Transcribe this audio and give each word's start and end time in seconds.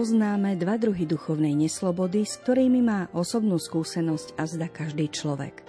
poznáme 0.00 0.56
dva 0.56 0.80
druhy 0.80 1.04
duchovnej 1.04 1.52
neslobody, 1.52 2.24
s 2.24 2.40
ktorými 2.40 2.80
má 2.80 3.12
osobnú 3.12 3.60
skúsenosť 3.60 4.32
a 4.40 4.48
zda 4.48 4.72
každý 4.72 5.12
človek. 5.12 5.60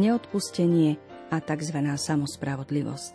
Neodpustenie 0.00 0.96
a 1.28 1.36
tzv. 1.44 1.78
samospravodlivosť. 1.92 3.14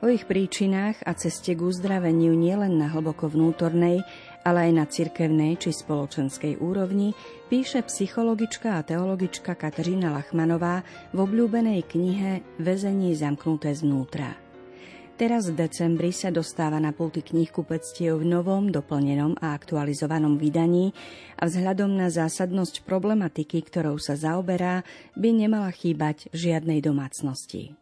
O 0.00 0.08
ich 0.08 0.24
príčinách 0.24 0.96
a 1.04 1.12
ceste 1.12 1.52
k 1.52 1.60
uzdraveniu 1.60 2.32
nielen 2.32 2.80
na 2.80 2.88
hlboko 2.88 3.28
vnútornej, 3.28 4.00
ale 4.48 4.58
aj 4.64 4.72
na 4.72 4.88
cirkevnej 4.88 5.60
či 5.60 5.76
spoločenskej 5.76 6.56
úrovni 6.64 7.12
píše 7.52 7.84
psychologička 7.84 8.80
a 8.80 8.84
teologička 8.88 9.52
Kateřina 9.60 10.08
Lachmanová 10.08 10.88
v 11.12 11.20
obľúbenej 11.20 11.84
knihe 11.84 12.40
Vezení 12.56 13.12
zamknuté 13.12 13.76
znútra. 13.76 14.41
Teraz 15.12 15.52
v 15.52 15.60
decembri 15.60 16.08
sa 16.08 16.32
dostáva 16.32 16.80
na 16.80 16.96
pulty 16.96 17.20
knihkupectiev 17.20 18.16
v 18.16 18.26
novom, 18.26 18.72
doplnenom 18.72 19.36
a 19.38 19.52
aktualizovanom 19.52 20.40
vydaní 20.40 20.96
a 21.36 21.46
vzhľadom 21.46 21.92
na 21.92 22.08
zásadnosť 22.08 22.82
problematiky, 22.88 23.60
ktorou 23.60 24.00
sa 24.00 24.16
zaoberá, 24.16 24.82
by 25.14 25.28
nemala 25.36 25.68
chýbať 25.68 26.32
žiadnej 26.32 26.80
domácnosti. 26.80 27.76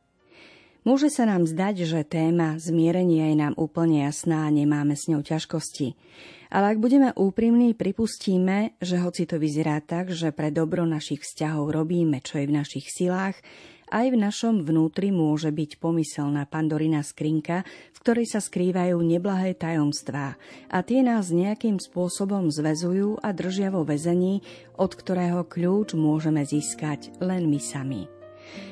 Môže 0.80 1.12
sa 1.12 1.28
nám 1.28 1.44
zdať, 1.44 1.84
že 1.84 2.08
téma 2.08 2.56
zmierenia 2.56 3.30
je 3.30 3.36
nám 3.36 3.54
úplne 3.60 4.08
jasná 4.08 4.48
a 4.48 4.54
nemáme 4.54 4.96
s 4.96 5.12
ňou 5.12 5.20
ťažkosti. 5.20 5.92
Ale 6.50 6.74
ak 6.74 6.82
budeme 6.82 7.14
úprimní, 7.14 7.78
pripustíme, 7.78 8.74
že 8.82 8.98
hoci 8.98 9.22
to 9.28 9.38
vyzerá 9.38 9.78
tak, 9.84 10.10
že 10.10 10.34
pre 10.34 10.50
dobro 10.50 10.82
našich 10.82 11.22
vzťahov 11.22 11.70
robíme, 11.70 12.18
čo 12.24 12.42
je 12.42 12.48
v 12.50 12.56
našich 12.58 12.90
silách, 12.90 13.38
aj 13.90 14.06
v 14.14 14.16
našom 14.16 14.62
vnútri 14.62 15.10
môže 15.10 15.50
byť 15.50 15.82
pomyselná 15.82 16.46
pandorina 16.46 17.02
skrinka, 17.02 17.66
v 17.66 17.98
ktorej 18.00 18.26
sa 18.30 18.40
skrývajú 18.40 18.96
neblahé 19.02 19.58
tajomstvá 19.58 20.38
a 20.70 20.78
tie 20.80 21.02
nás 21.02 21.28
nejakým 21.34 21.76
spôsobom 21.82 22.48
zväzujú 22.48 23.20
a 23.20 23.34
držia 23.34 23.74
vo 23.74 23.84
väzení, 23.84 24.40
od 24.78 24.94
ktorého 24.94 25.44
kľúč 25.44 25.98
môžeme 25.98 26.46
získať 26.46 27.12
len 27.20 27.50
my 27.50 27.60
sami. 27.60 28.08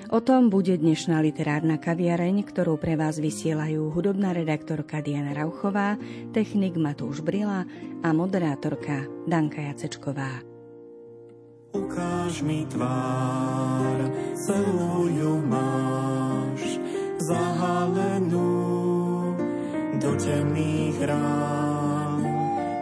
O 0.08 0.24
tom 0.24 0.48
bude 0.48 0.72
dnešná 0.72 1.20
literárna 1.20 1.76
kaviareň, 1.76 2.40
ktorú 2.48 2.80
pre 2.80 2.96
vás 2.96 3.20
vysielajú 3.20 3.92
hudobná 3.92 4.32
redaktorka 4.32 5.04
Diana 5.04 5.36
Rauchová, 5.36 6.00
technik 6.32 6.80
Matúš 6.80 7.20
Brila 7.20 7.68
a 8.00 8.08
moderátorka 8.16 9.04
Danka 9.28 9.60
Jacečková. 9.68 10.47
Ukáž 11.68 12.40
mi 12.48 12.64
tvár, 12.64 14.08
celú 14.40 15.04
ju 15.12 15.36
máš, 15.44 16.80
zahalenú 17.20 18.56
do 20.00 20.16
temných 20.16 20.96
rán. 21.04 22.24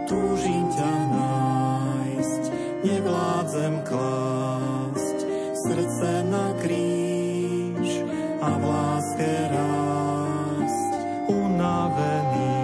Túžim 0.07 0.71
ťa 0.71 0.93
nájsť, 1.19 2.43
nevládzem 2.87 3.75
klásť, 3.83 5.19
srdce 5.67 6.11
na 6.31 6.55
kríž 6.63 8.07
a 8.39 8.51
v 8.55 8.63
láske 8.71 9.33
rásť 9.51 10.95
unavený 11.27 12.55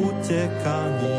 utekaním 0.00 1.17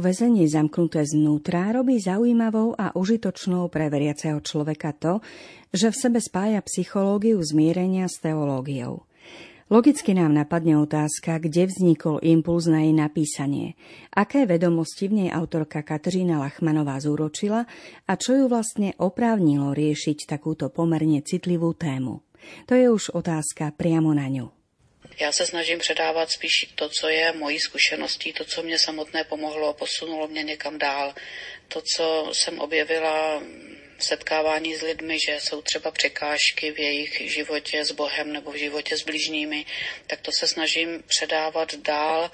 Knihu 0.00 0.16
Vezenie 0.16 0.48
zamknuté 0.48 1.04
znútra 1.04 1.76
robí 1.76 2.00
zaujímavou 2.00 2.72
a 2.72 2.88
užitočnou 2.96 3.68
pre 3.68 3.92
veriaceho 3.92 4.40
človeka 4.40 4.96
to, 4.96 5.20
že 5.76 5.92
v 5.92 6.00
sebe 6.00 6.16
spája 6.24 6.64
psychológiu 6.64 7.36
zmierenia 7.44 8.08
s 8.08 8.16
teológiou. 8.24 9.04
Logicky 9.68 10.16
nám 10.16 10.32
napadne 10.32 10.80
otázka, 10.80 11.36
kde 11.44 11.68
vznikol 11.68 12.16
impuls 12.24 12.64
na 12.64 12.80
jej 12.80 12.96
napísanie, 12.96 13.76
aké 14.16 14.48
vedomosti 14.48 15.12
v 15.12 15.20
nej 15.20 15.28
autorka 15.36 15.84
Kateřina 15.84 16.40
Lachmanová 16.40 16.96
zúročila 16.96 17.68
a 18.08 18.12
čo 18.16 18.40
ju 18.40 18.48
vlastne 18.48 18.96
oprávnilo 18.96 19.76
riešiť 19.76 20.24
takúto 20.24 20.72
pomerne 20.72 21.20
citlivú 21.20 21.76
tému. 21.76 22.24
To 22.64 22.72
je 22.72 22.88
už 22.88 23.12
otázka 23.12 23.68
priamo 23.76 24.16
na 24.16 24.32
ňu. 24.32 24.59
Já 25.18 25.32
se 25.32 25.46
snažím 25.46 25.78
předávat 25.78 26.30
spíš 26.30 26.52
to, 26.74 26.88
co 26.88 27.08
je 27.08 27.32
mojí 27.32 27.60
zkušeností, 27.60 28.32
to, 28.32 28.44
co 28.44 28.62
mě 28.62 28.78
samotné 28.78 29.24
pomohlo, 29.24 29.74
posunulo 29.74 30.28
mě 30.28 30.42
někam 30.42 30.78
dál. 30.78 31.14
To, 31.68 31.82
co 31.96 32.30
jsem 32.32 32.58
objevila 32.58 33.42
v 33.98 34.04
setkávání 34.04 34.76
s 34.76 34.82
lidmi, 34.82 35.16
že 35.26 35.40
jsou 35.40 35.62
třeba 35.62 35.90
překážky 35.90 36.72
v 36.72 36.78
jejich 36.78 37.32
životě 37.32 37.84
s 37.84 37.92
Bohem 37.92 38.32
nebo 38.32 38.50
v 38.50 38.56
životě 38.56 38.96
s 38.96 39.02
bližními, 39.02 39.66
tak 40.06 40.20
to 40.20 40.30
se 40.38 40.46
snažím 40.48 41.02
předávat 41.06 41.74
dál 41.74 42.30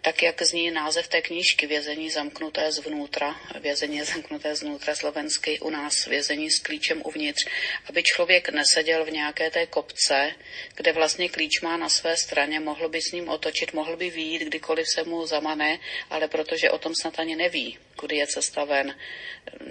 tak 0.00 0.22
jak 0.22 0.42
zní 0.42 0.70
název 0.70 1.08
té 1.08 1.22
knížky 1.22 1.66
Vězení 1.66 2.10
zamknuté 2.10 2.72
zvnútra, 2.72 3.40
vězení 3.60 4.02
zamknuté 4.02 4.54
zvnútra 4.54 4.94
slovenský 4.94 5.60
u 5.60 5.70
nás, 5.70 6.06
vězení 6.06 6.50
s 6.50 6.58
klíčem 6.58 7.02
uvnitř, 7.04 7.46
aby 7.86 8.02
člověk 8.02 8.48
neseděl 8.48 9.04
v 9.04 9.10
nějaké 9.10 9.50
té 9.50 9.66
kopce, 9.66 10.32
kde 10.74 10.92
vlastně 10.92 11.28
klíč 11.28 11.60
má 11.60 11.76
na 11.76 11.88
své 11.88 12.16
straně, 12.16 12.60
mohl 12.60 12.88
by 12.88 13.02
s 13.02 13.12
ním 13.12 13.28
otočit, 13.28 13.72
mohl 13.72 13.96
by 13.96 14.10
výjít, 14.10 14.42
kdykoliv 14.42 14.86
se 14.88 15.04
mu 15.04 15.26
zamane, 15.26 15.78
ale 16.10 16.28
protože 16.28 16.70
o 16.70 16.78
tom 16.78 16.92
snad 17.00 17.18
ani 17.18 17.36
neví, 17.36 17.78
kudy 18.00 18.16
je 18.16 18.26
cesta 18.26 18.64
ven, 18.64 18.96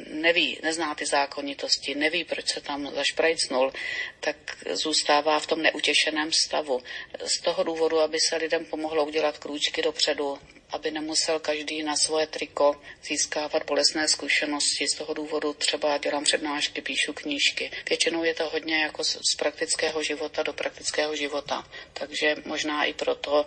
neví, 0.07 0.59
nezná 0.63 0.95
ty 0.95 1.05
zákonitosti, 1.05 1.95
neví, 1.95 2.23
proč 2.23 2.53
se 2.53 2.61
tam 2.61 2.91
zašprajcnul, 2.95 3.73
tak 4.19 4.37
zůstává 4.71 5.39
v 5.39 5.47
tom 5.47 5.61
neutěšeném 5.61 6.29
stavu. 6.45 6.81
Z 7.25 7.41
toho 7.41 7.63
důvodu, 7.63 7.99
aby 7.99 8.19
se 8.19 8.35
lidem 8.35 8.65
pomohlo 8.65 9.05
udělat 9.05 9.37
krůčky 9.37 9.81
dopředu, 9.81 10.37
aby 10.69 10.91
nemusel 10.91 11.39
každý 11.39 11.83
na 11.83 11.95
svoje 11.95 12.27
triko 12.27 12.81
získávat 13.03 13.65
bolestné 13.65 14.07
zkušenosti. 14.07 14.87
Z 14.87 14.93
toho 14.93 15.13
důvodu 15.13 15.53
třeba 15.53 15.97
dělám 15.97 16.23
přednášky, 16.23 16.81
píšu 16.81 17.13
knížky. 17.13 17.71
Většinou 17.89 18.23
je 18.23 18.33
to 18.33 18.49
hodně 18.49 18.81
jako 18.81 19.03
z 19.03 19.35
praktického 19.37 20.03
života 20.03 20.43
do 20.43 20.53
praktického 20.53 21.15
života. 21.15 21.67
Takže 21.93 22.35
možná 22.45 22.83
i 22.83 22.93
proto 22.93 23.45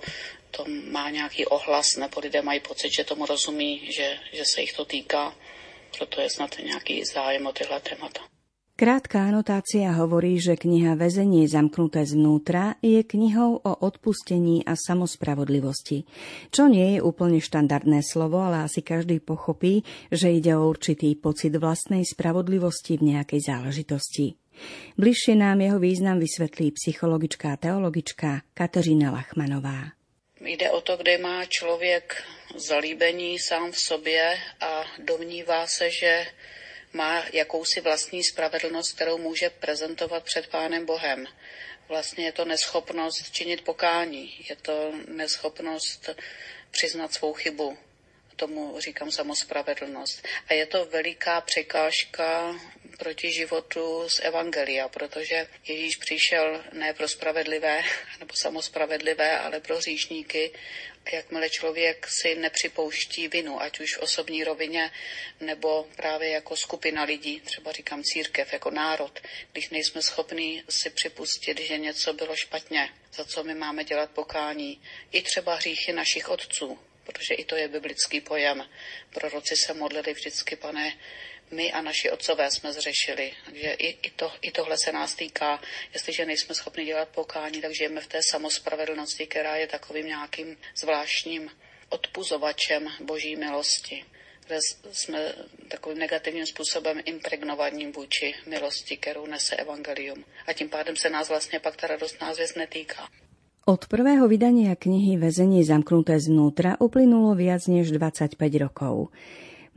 to 0.51 0.65
má 0.91 1.11
nějaký 1.11 1.47
ohlas, 1.47 1.97
nebo 1.97 2.21
lidé 2.21 2.43
mají 2.43 2.61
pocit, 2.61 2.91
že 2.97 3.05
tomu 3.05 3.27
rozumí, 3.27 3.93
že, 3.93 4.19
že 4.33 4.45
se 4.45 4.61
jich 4.61 4.73
to 4.73 4.85
týká. 4.85 5.35
Proto 5.99 6.21
je 6.21 6.31
snad 6.31 6.59
nějaký 6.59 7.05
zájem 7.05 7.47
o 7.47 7.53
tyhle 7.53 7.81
témata. 7.81 8.21
Krátka 8.73 9.29
anotácia 9.29 9.93
hovorí, 10.01 10.41
že 10.41 10.57
kniha 10.57 10.97
Väzenie 10.97 11.45
zamknuté 11.45 12.09
zvnútra 12.09 12.81
je 12.81 13.05
knihou 13.05 13.61
o 13.61 13.73
odpustení 13.85 14.65
a 14.65 14.73
samospravodlivosti, 14.81 16.09
čo 16.49 16.73
nie 16.73 16.97
je 16.97 17.01
úplne 17.05 17.37
štandardné 17.37 18.01
slovo, 18.01 18.41
ale 18.41 18.65
asi 18.65 18.81
každý 18.81 19.21
pochopí, 19.21 19.85
že 20.09 20.33
ide 20.33 20.57
o 20.57 20.65
určitý 20.65 21.13
pocit 21.21 21.53
vlastnej 21.53 22.01
spravodlivosti 22.09 22.97
v 22.97 23.13
nejakej 23.13 23.41
záležitosti. 23.45 24.41
Bližšie 24.97 25.37
nám 25.37 25.61
jeho 25.61 25.77
význam 25.77 26.17
vysvetlí 26.17 26.73
psychologička 26.73 27.53
a 27.53 27.61
teologička 27.61 28.49
Kateřina 28.57 29.13
Lachmanová. 29.13 29.93
Jde 30.41 30.71
o 30.71 30.81
to, 30.81 30.97
kde 30.97 31.19
má 31.19 31.45
člověk 31.45 32.25
zalíbení 32.57 33.39
sám 33.39 33.73
v 33.73 33.79
sobě 33.79 34.23
a 34.61 34.85
domnívá 34.99 35.67
se, 35.67 35.91
že 35.91 36.25
má 36.93 37.25
jakousi 37.33 37.81
vlastní 37.81 38.25
spravedlnost, 38.25 38.93
kterou 38.93 39.19
může 39.19 39.51
prezentovat 39.51 40.25
před 40.25 40.47
Pánem 40.47 40.87
Bohem. 40.87 41.27
Vlastně 41.89 42.25
je 42.25 42.33
to 42.33 42.45
neschopnost 42.45 43.31
činit 43.31 43.65
pokání, 43.65 44.35
je 44.49 44.57
to 44.57 44.93
neschopnost 45.09 46.11
přiznat 46.71 47.15
svou 47.15 47.33
chybu. 47.33 47.79
Tomu 48.37 48.81
říkám 48.81 49.11
samospravedlnost. 49.11 50.29
A 50.49 50.55
je 50.55 50.67
to 50.67 50.85
veliká 50.85 51.41
překážka 51.41 52.55
proti 52.99 53.33
životu 53.33 54.09
z 54.09 54.21
Evangelia, 54.23 54.89
protože 54.89 55.47
Ježíš 55.67 55.97
přišel 55.97 56.65
ne 56.73 56.95
pro 56.95 57.09
spravedlivé 57.09 57.83
nebo 58.21 58.35
samospravedlivé, 58.35 59.39
ale 59.39 59.61
pro 59.61 59.77
hříšníky 59.77 60.53
jakmile 61.13 61.51
člověk 61.51 62.07
si 62.21 62.35
nepřipouští 62.35 63.29
vinu, 63.29 63.63
ať 63.63 63.81
už 63.81 63.97
v 63.97 64.03
osobní 64.03 64.45
rovině, 64.45 64.91
nebo 65.41 65.89
právě 65.97 66.29
jako 66.29 66.57
skupina 66.57 67.03
lidí, 67.03 67.41
třeba 67.41 67.73
říkám 67.73 68.03
církev, 68.03 68.53
jako 68.53 68.71
národ, 68.71 69.21
když 69.53 69.71
nejsme 69.71 70.03
schopni 70.03 70.65
si 70.69 70.91
připustit, 70.91 71.61
že 71.61 71.79
něco 71.79 72.13
bylo 72.13 72.37
špatně, 72.37 72.89
za 73.13 73.25
co 73.25 73.45
my 73.45 73.55
máme 73.55 73.85
dělat 73.85 74.11
pokání, 74.11 74.83
i 75.13 75.23
třeba 75.23 75.55
hříchy 75.55 75.93
našich 75.93 76.29
otců, 76.29 76.79
protože 77.05 77.35
i 77.35 77.45
to 77.45 77.57
je 77.57 77.69
biblický 77.69 78.21
pojem. 78.21 78.69
Proroci 79.11 79.57
se 79.57 79.75
modlili 79.75 80.13
vždycky, 80.13 80.57
pane, 80.57 80.99
my 81.51 81.73
a 81.73 81.83
naši 81.83 82.11
otcové 82.11 82.51
jsme 82.51 82.73
zřešili. 82.73 83.33
Takže 83.45 83.71
i, 83.71 83.89
i, 84.03 84.11
to, 84.11 84.33
i 84.43 84.51
tohle 84.51 84.77
se 84.79 84.93
nás 84.93 85.15
týká. 85.15 85.63
Jestliže 85.95 86.25
nejsme 86.25 86.55
schopni 86.55 86.85
dělat 86.85 87.09
pokání, 87.09 87.61
tak 87.61 87.75
žijeme 87.75 88.01
v 88.01 88.07
té 88.07 88.21
samospravedlnosti, 88.31 89.27
která 89.27 89.57
je 89.57 89.67
takovým 89.67 90.07
nějakým 90.07 90.59
zvláštním 90.77 91.51
odpuzovačem 91.89 92.93
boží 93.01 93.37
milosti 93.37 94.05
kde 94.47 94.59
jsme 94.93 95.35
takovým 95.69 95.99
negativním 95.99 96.47
způsobem 96.47 97.03
impregnovaním 97.05 97.93
vůči 97.93 98.35
milosti, 98.47 98.97
kterou 98.97 99.27
nese 99.27 99.57
evangelium. 99.57 100.25
A 100.47 100.53
tím 100.53 100.69
pádem 100.69 100.97
se 100.97 101.11
nás 101.11 101.29
vlastně 101.29 101.61
pak 101.61 101.77
ta 101.77 101.87
radostná 101.87 102.35
zvěst 102.35 102.57
netýká. 102.57 103.09
Od 103.63 103.87
prvého 103.87 104.27
vydania 104.27 104.75
knihy 104.75 105.15
Vezenie 105.23 105.63
zamknuté 105.63 106.19
znútra 106.19 106.75
uplynulo 106.83 107.39
viac 107.39 107.63
než 107.71 107.95
25 107.95 108.35
rokov. 108.59 109.15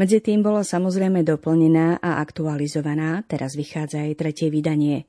Medzi 0.02 0.26
tým 0.26 0.42
bola 0.42 0.66
samozrejme 0.66 1.22
doplnená 1.22 2.02
a 2.02 2.18
aktualizovaná, 2.18 3.22
teraz 3.30 3.54
vychádza 3.54 4.10
aj 4.10 4.18
tretie 4.18 4.50
vydanie. 4.50 5.06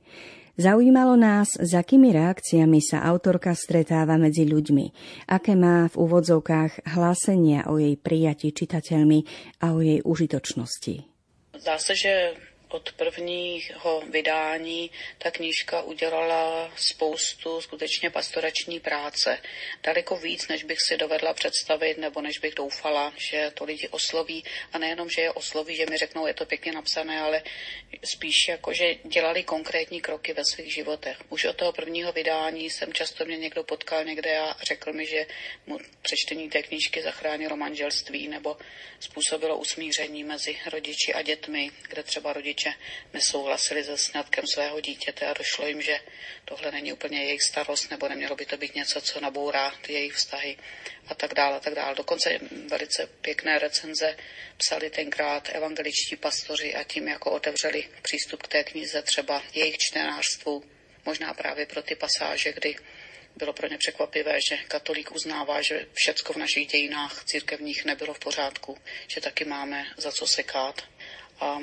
Zaujímalo 0.61 1.17
nás, 1.17 1.57
s 1.57 1.73
akými 1.73 2.13
reakciami 2.13 2.77
sa 2.77 3.01
autorka 3.01 3.57
stretáva 3.57 4.13
medzi 4.21 4.45
ľuďmi, 4.45 4.85
aké 5.25 5.57
má 5.57 5.89
v 5.89 5.97
úvodzovkách 5.97 6.93
hlásenia 6.93 7.65
o 7.73 7.81
jej 7.81 7.97
prijati 7.97 8.53
čitateľmi 8.53 9.19
a 9.65 9.73
o 9.73 9.81
jej 9.81 10.05
užitočnosti. 10.05 10.95
Zdá 11.57 11.81
se, 11.81 11.97
že 11.97 12.13
od 12.69 12.91
prvního 12.91 14.03
vydání 14.09 14.91
ta 15.17 15.31
knížka 15.31 15.81
udělala 15.81 16.71
spoustu 16.75 17.61
skutečně 17.61 18.09
pastorační 18.09 18.79
práce. 18.79 19.39
Daleko 19.83 20.17
víc, 20.17 20.47
než 20.47 20.63
bych 20.63 20.77
si 20.87 20.97
dovedla 20.97 21.33
představit, 21.33 21.97
nebo 21.97 22.21
než 22.21 22.39
bych 22.39 22.55
doufala, 22.55 23.13
že 23.17 23.51
to 23.53 23.63
lidi 23.63 23.87
osloví. 23.87 24.43
A 24.73 24.77
nejenom, 24.77 25.09
že 25.09 25.21
je 25.21 25.31
osloví, 25.31 25.75
že 25.75 25.85
mi 25.89 25.97
řeknou, 25.97 26.27
je 26.27 26.33
to 26.33 26.45
pěkně 26.45 26.71
napsané, 26.71 27.21
ale 27.21 27.43
spíš 28.15 28.35
jako, 28.49 28.73
že 28.73 28.95
dělali 29.03 29.43
konkrétní 29.43 30.01
kroky 30.01 30.33
ve 30.33 30.43
svých 30.45 30.73
životech. 30.73 31.17
Už 31.29 31.45
od 31.45 31.55
toho 31.55 31.71
prvního 31.71 32.11
vydání 32.11 32.69
jsem 32.69 32.93
často 32.93 33.25
mě 33.25 33.37
někdo 33.37 33.63
potkal 33.63 34.03
někde 34.03 34.37
a 34.37 34.55
řekl 34.63 34.93
mi, 34.93 35.05
že 35.05 35.25
mu 35.65 35.79
přečtení 36.01 36.49
té 36.49 36.63
knížky 36.63 37.01
zachránilo 37.01 37.57
manželství 37.57 38.27
nebo 38.27 38.57
způsobilo 38.99 39.57
usmíření 39.57 40.23
mezi 40.23 40.57
rodiči 40.71 41.13
a 41.13 41.21
dětmi, 41.21 41.71
kde 41.89 42.03
třeba 42.03 42.33
rodiče 42.33 42.56
rodiče 42.57 42.73
nesouhlasili 43.13 43.83
se 43.83 43.97
sňatkem 43.97 44.47
svého 44.47 44.81
dítěte 44.81 45.25
a 45.25 45.33
došlo 45.33 45.67
jim, 45.67 45.81
že 45.81 45.99
tohle 46.45 46.71
není 46.71 46.93
úplně 46.93 47.23
jejich 47.23 47.43
starost, 47.43 47.91
nebo 47.91 48.07
nemělo 48.07 48.35
by 48.35 48.45
to 48.45 48.57
být 48.57 48.75
něco, 48.75 49.01
co 49.01 49.19
nabourá 49.19 49.73
ty 49.81 49.93
jejich 49.93 50.13
vztahy 50.13 50.57
a 51.07 51.15
tak 51.15 51.33
dále, 51.33 51.57
a 51.57 51.59
tak 51.59 51.75
dále. 51.75 51.95
Dokonce 51.95 52.39
velice 52.67 53.07
pěkné 53.21 53.59
recenze 53.59 54.17
psali 54.57 54.89
tenkrát 54.89 55.49
evangeličtí 55.53 56.15
pastoři 56.15 56.75
a 56.75 56.83
tím 56.83 57.07
jako 57.07 57.31
otevřeli 57.31 57.89
přístup 58.01 58.43
k 58.43 58.47
té 58.47 58.63
knize 58.63 59.01
třeba 59.01 59.43
jejich 59.53 59.77
čtenářstvu, 59.77 60.63
možná 61.05 61.33
právě 61.33 61.65
pro 61.65 61.81
ty 61.81 61.95
pasáže, 61.95 62.53
kdy 62.53 62.75
bylo 63.35 63.53
pro 63.53 63.67
ně 63.67 63.77
překvapivé, 63.77 64.39
že 64.49 64.57
katolík 64.57 65.11
uznává, 65.11 65.61
že 65.61 65.87
všecko 65.93 66.33
v 66.33 66.37
našich 66.37 66.67
dějinách 66.67 67.23
církevních 67.25 67.85
nebylo 67.85 68.13
v 68.13 68.19
pořádku, 68.19 68.77
že 69.07 69.21
taky 69.21 69.45
máme 69.45 69.85
za 69.97 70.11
co 70.11 70.27
sekat. 70.27 70.81
A 71.39 71.59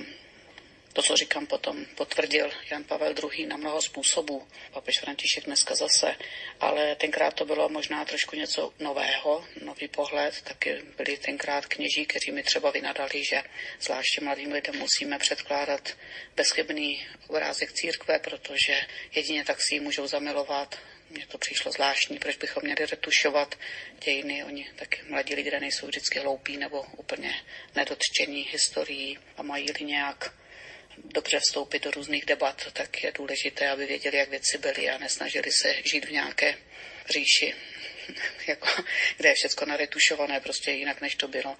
to, 0.94 1.02
co 1.02 1.16
říkám 1.16 1.46
potom, 1.46 1.86
potvrdil 1.94 2.50
Jan 2.70 2.84
Pavel 2.84 3.14
II. 3.32 3.46
na 3.46 3.56
mnoho 3.56 3.82
způsobů. 3.82 4.48
Papež 4.72 5.00
František 5.00 5.44
dneska 5.44 5.74
zase, 5.74 6.16
ale 6.60 6.96
tenkrát 6.96 7.34
to 7.34 7.44
bylo 7.44 7.68
možná 7.68 8.04
trošku 8.04 8.36
něco 8.36 8.72
nového, 8.78 9.44
nový 9.62 9.88
pohled. 9.88 10.42
Taky 10.42 10.82
byli 10.96 11.16
tenkrát 11.16 11.66
kněží, 11.66 12.06
kteří 12.06 12.32
mi 12.32 12.42
třeba 12.42 12.70
vynadali, 12.70 13.24
že 13.30 13.42
zvláště 13.80 14.20
mladým 14.20 14.52
lidem 14.52 14.78
musíme 14.78 15.18
předkládat 15.18 15.96
bezchybný 16.36 17.06
obrázek 17.28 17.72
církve, 17.72 18.18
protože 18.18 18.80
jedině 19.14 19.44
tak 19.44 19.58
si 19.60 19.74
ji 19.74 19.80
můžou 19.80 20.06
zamilovat 20.06 20.78
mně 21.10 21.26
to 21.26 21.38
přišlo 21.38 21.72
zvláštní, 21.72 22.18
proč 22.18 22.36
bychom 22.36 22.62
měli 22.62 22.86
retušovat 22.86 23.58
dějiny. 24.04 24.44
Oni 24.44 24.70
taky 24.76 25.00
mladí 25.08 25.34
lidé 25.34 25.60
nejsou 25.60 25.86
vždycky 25.86 26.18
hloupí 26.18 26.56
nebo 26.56 26.82
úplně 26.96 27.34
nedotčení 27.74 28.42
historií 28.42 29.18
a 29.36 29.42
mají-li 29.42 29.84
nějak 29.84 30.34
dobře 31.04 31.40
vstoupit 31.40 31.84
do 31.84 31.90
různých 31.90 32.24
debat, 32.24 32.72
tak 32.72 33.04
je 33.04 33.12
důležité, 33.12 33.70
aby 33.70 33.86
věděli, 33.86 34.16
jak 34.16 34.28
věci 34.28 34.58
byly 34.58 34.90
a 34.90 34.98
nesnažili 34.98 35.52
se 35.52 35.74
žít 35.84 36.04
v 36.04 36.10
nějaké 36.10 36.58
říši, 37.10 37.54
jako, 38.46 38.68
kde 39.16 39.28
je 39.28 39.34
všechno 39.34 39.66
naretušované 39.66 40.40
prostě 40.40 40.70
jinak, 40.70 41.00
než 41.00 41.14
to 41.14 41.28
bylo. 41.28 41.56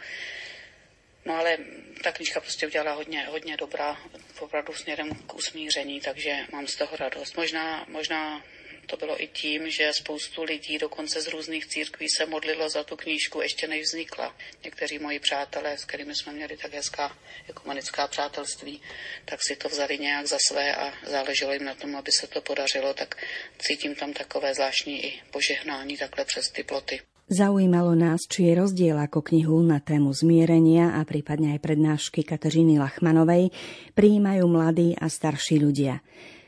No 1.25 1.35
ale 1.35 1.59
ta 2.03 2.13
knižka 2.13 2.41
prostě 2.41 2.67
udělala 2.67 2.93
hodně, 2.93 3.27
hodně 3.27 3.57
dobrá, 3.57 4.01
opravdu 4.41 4.75
směrem 4.75 5.15
k 5.15 5.35
usmíření, 5.35 6.01
takže 6.01 6.37
mám 6.53 6.67
z 6.67 6.77
toho 6.77 6.97
radost. 6.97 7.37
Možná, 7.37 7.85
možná 7.89 8.45
to 8.87 8.97
bylo 8.97 9.23
i 9.23 9.27
tím, 9.27 9.71
že 9.71 9.93
spoustu 9.93 10.43
lidí 10.43 10.79
dokonce 10.79 11.21
z 11.21 11.29
různých 11.29 11.67
církví 11.67 12.07
se 12.17 12.27
modlilo 12.27 12.71
za 12.71 12.85
tu 12.85 12.97
knížku 12.97 13.41
ještě 13.41 13.69
než 13.69 13.83
vznikla. 13.83 14.37
Někteří 14.65 14.99
moji 14.99 15.19
přátelé, 15.19 15.79
s 15.79 15.85
kterými 15.85 16.15
jsme 16.15 16.33
měli 16.33 16.57
tak 16.57 16.75
hezká 16.75 17.19
ekumenická 17.49 18.09
přátelství, 18.09 18.81
tak 19.25 19.41
si 19.43 19.57
to 19.57 19.69
vzali 19.69 19.99
nějak 19.99 20.27
za 20.27 20.39
své 20.49 20.75
a 20.77 20.95
záleželo 21.07 21.53
jim 21.53 21.65
na 21.65 21.75
tom, 21.75 21.97
aby 21.97 22.13
se 22.13 22.27
to 22.27 22.41
podařilo, 22.41 22.95
tak 22.95 23.17
cítím 23.59 23.95
tam 23.95 24.13
takové 24.13 24.55
zvláštní 24.55 25.05
i 25.05 25.23
požehnání 25.31 25.97
takhle 25.97 26.25
přes 26.25 26.51
ty 26.51 26.63
ploty. 26.63 27.01
Zaujímalo 27.25 27.97
nás, 27.97 28.29
či 28.29 28.53
je 28.53 28.61
rozdiel 28.61 29.01
ako 29.01 29.25
knihu 29.25 29.65
na 29.65 29.81
tému 29.81 30.13
zmierenia 30.13 31.01
a 31.01 31.09
prípadne 31.09 31.57
aj 31.57 31.65
prednášky 31.65 32.21
Kateřiny 32.21 32.77
Lachmanovej 32.77 33.49
prijímajú 33.97 34.45
mladí 34.45 34.93
a 34.93 35.09
starší 35.09 35.57
ľudia. 35.57 36.05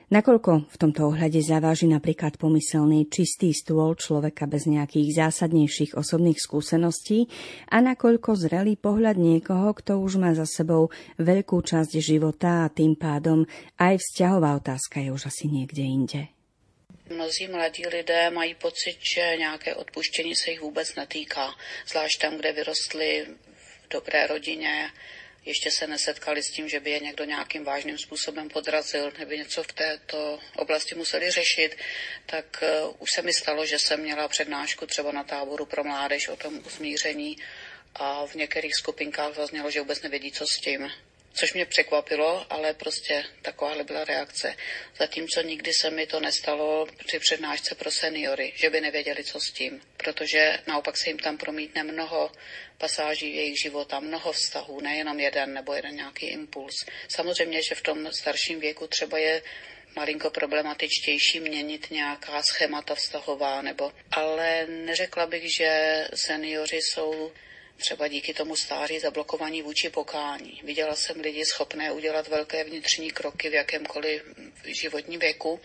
Nakoľko 0.06 0.70
v 0.70 0.76
tomto 0.78 1.10
ohľade 1.10 1.42
zaváži 1.42 1.90
napríklad 1.90 2.38
pomyselný 2.38 3.10
čistý 3.10 3.50
stôl 3.50 3.98
človeka 3.98 4.46
bez 4.46 4.70
nejakých 4.70 5.18
zásadnejších 5.18 5.98
osobných 5.98 6.38
skúseností 6.38 7.26
a 7.74 7.82
nakoľko 7.82 8.38
zrelý 8.38 8.78
pohľad 8.78 9.18
niekoho, 9.18 9.74
kto 9.74 9.98
už 9.98 10.22
má 10.22 10.30
za 10.30 10.46
sebou 10.46 10.94
veľkú 11.18 11.58
časť 11.58 11.98
života 11.98 12.62
a 12.62 12.70
tým 12.70 12.94
pádom 12.94 13.50
aj 13.82 13.98
vzťahová 13.98 14.54
otázka 14.62 15.02
je 15.02 15.10
už 15.10 15.26
asi 15.26 15.50
niekde 15.50 15.82
inde. 15.82 16.22
Mnozí 17.10 17.50
mladí 17.50 17.82
lidé 17.90 18.30
mají 18.30 18.54
pocit, 18.54 19.02
že 19.02 19.36
nějaké 19.38 19.74
odpuštění 19.74 20.34
se 20.34 20.50
jich 20.50 20.62
vůbec 20.62 20.94
netýká, 20.94 21.50
zvlášť 21.86 22.20
tam, 22.20 22.36
kde 22.38 22.52
vyrostli 22.52 23.26
v 23.26 23.88
dobré 23.90 24.26
rodině, 24.26 24.90
ještě 25.46 25.70
se 25.70 25.86
nesetkali 25.86 26.42
s 26.42 26.50
tím, 26.50 26.68
že 26.68 26.80
by 26.80 26.90
je 26.90 27.00
někdo 27.00 27.24
nějakým 27.24 27.64
vážným 27.64 27.98
způsobem 27.98 28.48
podrazil 28.48 29.12
nebo 29.18 29.32
něco 29.32 29.62
v 29.62 29.72
této 29.72 30.40
oblasti 30.56 30.94
museli 30.94 31.30
řešit, 31.30 31.76
tak 32.26 32.64
uh, 32.84 32.94
už 32.98 33.10
se 33.14 33.22
mi 33.22 33.32
stalo, 33.32 33.66
že 33.66 33.78
jsem 33.78 34.00
měla 34.00 34.28
přednášku 34.28 34.86
třeba 34.86 35.12
na 35.12 35.24
táboru 35.24 35.66
pro 35.66 35.84
mládež 35.84 36.28
o 36.28 36.36
tom 36.36 36.60
usmíření 36.66 37.36
a 37.94 38.26
v 38.26 38.34
některých 38.34 38.74
skupinkách 38.74 39.34
zaznělo, 39.34 39.70
že 39.70 39.80
vůbec 39.80 40.02
nevědí, 40.02 40.32
co 40.32 40.46
s 40.46 40.60
tím 40.60 40.90
což 41.36 41.52
mě 41.52 41.66
překvapilo, 41.66 42.46
ale 42.50 42.74
prostě 42.74 43.24
takováhle 43.42 43.84
byla 43.84 44.04
reakce. 44.04 44.56
Zatímco 44.98 45.42
nikdy 45.42 45.72
se 45.72 45.90
mi 45.90 46.06
to 46.06 46.20
nestalo 46.20 46.86
při 47.06 47.18
přednášce 47.18 47.74
pro 47.74 47.90
seniory, 47.90 48.52
že 48.56 48.70
by 48.70 48.80
nevěděli, 48.80 49.24
co 49.24 49.40
s 49.40 49.52
tím, 49.52 49.80
protože 49.96 50.58
naopak 50.66 50.96
se 50.96 51.10
jim 51.10 51.18
tam 51.18 51.38
promítne 51.38 51.82
mnoho 51.84 52.32
pasáží 52.78 53.36
jejich 53.36 53.60
života, 53.62 54.00
mnoho 54.00 54.32
vztahů, 54.32 54.80
nejenom 54.80 55.20
jeden 55.20 55.54
nebo 55.54 55.74
jeden 55.74 55.96
nějaký 55.96 56.26
impuls. 56.26 56.74
Samozřejmě, 57.08 57.62
že 57.62 57.74
v 57.74 57.82
tom 57.82 58.12
starším 58.12 58.60
věku 58.60 58.86
třeba 58.86 59.18
je 59.18 59.42
malinko 59.96 60.30
problematičtější 60.30 61.40
měnit 61.40 61.90
nějaká 61.90 62.42
schémata 62.42 62.94
vztahová, 62.94 63.62
nebo, 63.62 63.92
ale 64.10 64.66
neřekla 64.66 65.26
bych, 65.26 65.56
že 65.56 66.08
seniori 66.14 66.76
jsou 66.76 67.32
třeba 67.76 68.08
díky 68.08 68.34
tomu 68.34 68.56
stáří 68.56 68.98
zablokovaní 68.98 69.62
vůči 69.62 69.90
pokání. 69.90 70.60
Viděla 70.64 70.94
jsem 70.94 71.20
lidi 71.20 71.44
schopné 71.44 71.92
udělat 71.92 72.28
velké 72.28 72.64
vnitřní 72.64 73.10
kroky 73.10 73.48
v 73.48 73.54
jakémkoliv 73.54 74.22
životním 74.64 75.20
věku 75.20 75.60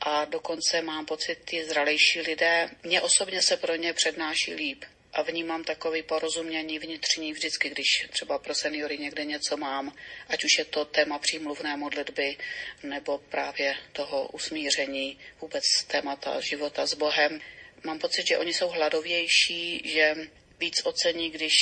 a 0.00 0.24
dokonce 0.24 0.82
mám 0.82 1.06
pocit, 1.06 1.38
ty 1.44 1.64
zralejší 1.64 2.20
lidé, 2.20 2.70
mně 2.82 3.00
osobně 3.00 3.42
se 3.42 3.56
pro 3.56 3.74
ně 3.74 3.92
přednáší 3.92 4.54
líp. 4.54 4.84
A 5.12 5.22
vnímám 5.22 5.64
takový 5.64 6.02
porozumění 6.02 6.78
vnitřní 6.78 7.32
vždycky, 7.32 7.70
když 7.70 7.86
třeba 8.10 8.38
pro 8.38 8.54
seniory 8.54 8.98
někde 8.98 9.24
něco 9.24 9.56
mám, 9.56 9.94
ať 10.28 10.44
už 10.44 10.58
je 10.58 10.64
to 10.64 10.84
téma 10.84 11.18
přímluvné 11.18 11.76
modlitby 11.76 12.36
nebo 12.82 13.18
právě 13.18 13.76
toho 13.92 14.28
usmíření, 14.28 15.18
vůbec 15.40 15.64
témata 15.86 16.40
života 16.40 16.86
s 16.86 16.94
Bohem. 16.94 17.40
Mám 17.84 17.98
pocit, 17.98 18.26
že 18.26 18.38
oni 18.38 18.54
jsou 18.54 18.68
hladovější, 18.68 19.82
že 19.84 20.14
víc 20.62 20.86
ocení, 20.86 21.30
když 21.30 21.54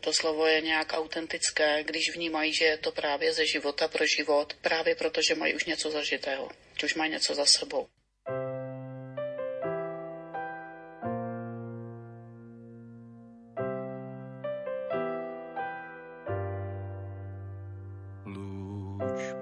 to 0.00 0.12
slovo 0.12 0.46
je 0.46 0.60
nějak 0.60 0.92
autentické, 0.92 1.84
když 1.84 2.16
vnímají, 2.16 2.54
že 2.54 2.64
je 2.64 2.78
to 2.78 2.92
právě 2.92 3.32
ze 3.32 3.46
života 3.46 3.88
pro 3.88 4.04
život, 4.16 4.56
právě 4.62 4.94
proto, 4.94 5.20
že 5.28 5.34
mají 5.34 5.54
už 5.54 5.64
něco 5.64 5.90
zažitého, 5.90 6.48
že 6.80 6.86
už 6.86 6.94
mají 6.94 7.12
něco 7.12 7.34
za 7.34 7.46
sebou. 7.46 7.86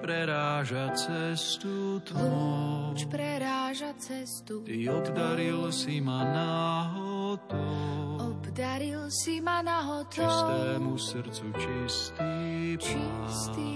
preráža 0.04 0.88
cestu 0.92 2.00
tmou. 2.00 2.92
Lúč 2.92 3.04
preráža 3.08 3.92
cestu. 3.96 4.60
Ty 4.64 4.88
obdaril 4.88 5.72
si 5.72 6.00
ma 6.00 6.24
náhodou 6.24 8.13
Obdaril 8.54 9.10
si 9.10 9.42
ma 9.42 9.66
nahotou 9.66 10.22
čistému 10.22 10.94
srdcu 10.94 11.46
čistý 11.58 12.78
plán. 12.78 13.26
čistý 13.26 13.74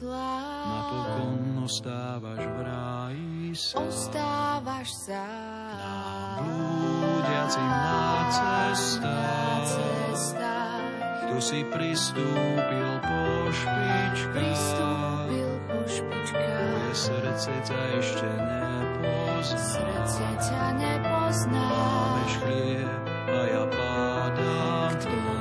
plán. 0.00 0.64
Napokon 0.64 1.68
ostávaš 1.68 2.40
v 2.40 2.58
ráji 2.64 3.52
sám. 3.52 3.84
Ostávaš 3.84 4.88
sám. 5.04 6.40
Blúdiacim 6.40 7.68
na 7.68 8.00
cestách, 8.32 9.76
cestách. 9.76 10.88
kto 11.28 11.36
si 11.44 11.60
pristúpil 11.68 12.90
po 13.04 13.22
špičkách. 13.52 14.32
Pristúpil 14.32 15.52
po 15.68 15.78
špičkách. 15.84 16.56
Tvoje 16.56 16.92
srdce 16.96 17.52
ťa 17.60 17.80
ešte 18.00 18.28
nepozná. 18.40 19.52
Srdce 19.68 20.26
ťa 20.48 20.64
nepozná. 20.80 21.68
Máš 21.68 22.32
chlieb 22.40 23.04
a 23.28 23.40
ja 23.44 23.64
pádam 24.48 24.96
k 24.96 25.37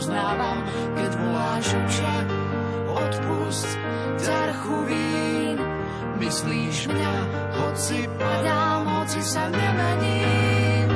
snenie. 0.00 0.16
Spoznávam, 0.16 0.60
keď 0.96 1.10
voláš 1.16 1.66
oče, 1.72 2.16
odpust 2.92 3.70
ťarchu 4.20 4.76
vín. 4.84 5.58
Myslíš 6.16 6.88
mňa, 6.92 7.14
hoci 7.56 8.04
padám, 8.20 8.84
hoci 8.84 9.20
sa 9.24 9.48
nemením. 9.48 10.88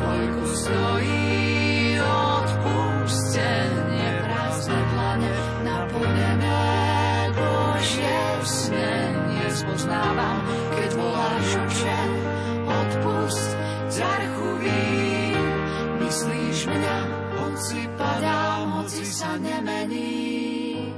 Koľko 0.00 0.42
stojí 0.56 2.00
odpustenie, 2.00 4.08
prázdne 4.24 4.80
dlane, 4.94 5.30
naplnené 5.64 6.64
Božie 7.36 8.20
snenie. 8.44 9.46
Spoznávam, 9.52 10.36
sa 19.30 19.38
nemením. 19.38 20.90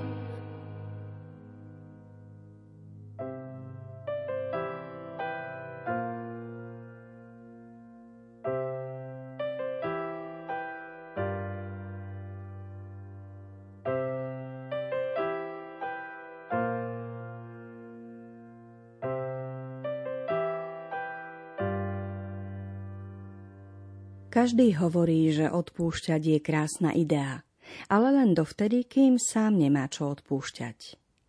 Každý 24.32 24.80
hovorí, 24.80 25.28
že 25.28 25.52
odpúšťať 25.52 26.22
je 26.24 26.38
krásna 26.40 26.96
idea, 26.96 27.44
ale 27.88 28.08
len 28.12 28.34
dovtedy, 28.36 28.84
kým 28.84 29.20
sám 29.20 29.58
nemá 29.58 29.88
čo 29.88 30.12
odpúšťať. 30.12 30.78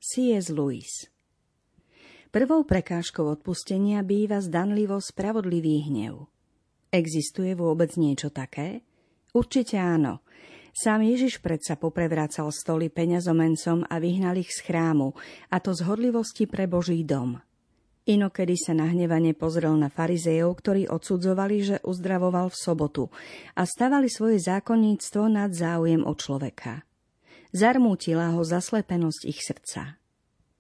C.S. 0.03 0.51
Lewis 0.51 1.07
Prvou 2.33 2.65
prekážkou 2.65 3.29
odpustenia 3.29 4.01
býva 4.01 4.41
zdanlivo 4.41 4.97
spravodlivý 4.97 5.85
hnev. 5.85 6.25
Existuje 6.89 7.53
vôbec 7.53 7.93
niečo 7.93 8.33
také? 8.33 8.81
Určite 9.38 9.77
áno. 9.77 10.25
Sám 10.73 11.05
Ježiš 11.05 11.38
predsa 11.38 11.77
poprevracal 11.77 12.50
stoly 12.50 12.89
peňazomencom 12.89 13.85
a 13.85 14.01
vyhnal 14.01 14.41
ich 14.41 14.50
z 14.50 14.65
chrámu, 14.65 15.13
a 15.53 15.62
to 15.62 15.77
z 15.77 15.85
hodlivosti 15.85 16.50
pre 16.50 16.65
Boží 16.65 17.05
dom. 17.05 17.38
Inokedy 18.03 18.60
sa 18.60 18.75
nahnevane 18.75 19.31
pozrel 19.31 19.79
na 19.79 19.88
farizejov, 19.88 20.60
ktorí 20.60 20.91
odsudzovali, 20.91 21.57
že 21.63 21.77
uzdravoval 21.88 22.51
v 22.51 22.60
sobotu 22.60 23.03
a 23.55 23.63
stavali 23.63 24.12
svoje 24.12 24.43
zákonníctvo 24.43 25.24
nad 25.31 25.55
záujem 25.55 26.03
o 26.03 26.12
človeka. 26.12 26.83
Zarmútila 27.55 28.36
ho 28.36 28.43
zaslepenosť 28.43 29.22
ich 29.24 29.39
srdca. 29.39 30.03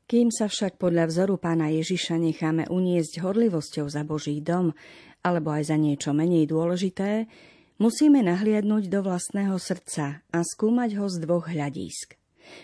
Kým 0.07 0.31
sa 0.31 0.47
však 0.47 0.79
podľa 0.79 1.11
vzoru 1.11 1.35
pána 1.35 1.67
Ježiša 1.67 2.15
necháme 2.15 2.63
uniesť 2.71 3.19
horlivosťou 3.19 3.91
za 3.91 4.07
Boží 4.07 4.39
dom, 4.39 4.71
alebo 5.19 5.51
aj 5.51 5.73
za 5.73 5.75
niečo 5.75 6.15
menej 6.15 6.47
dôležité, 6.47 7.27
musíme 7.75 8.23
nahliadnúť 8.23 8.87
do 8.87 9.03
vlastného 9.03 9.59
srdca 9.59 10.23
a 10.31 10.39
skúmať 10.47 10.95
ho 10.95 11.11
z 11.11 11.17
dvoch 11.23 11.51
hľadísk. 11.51 12.15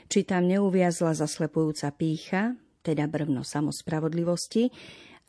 Či 0.07 0.24
tam 0.24 0.48
neuviazla 0.48 1.15
zaslepujúca 1.15 1.91
pícha, 1.95 2.55
teda 2.89 3.05
brvno 3.05 3.46
samospravodlivosti, 3.46 4.74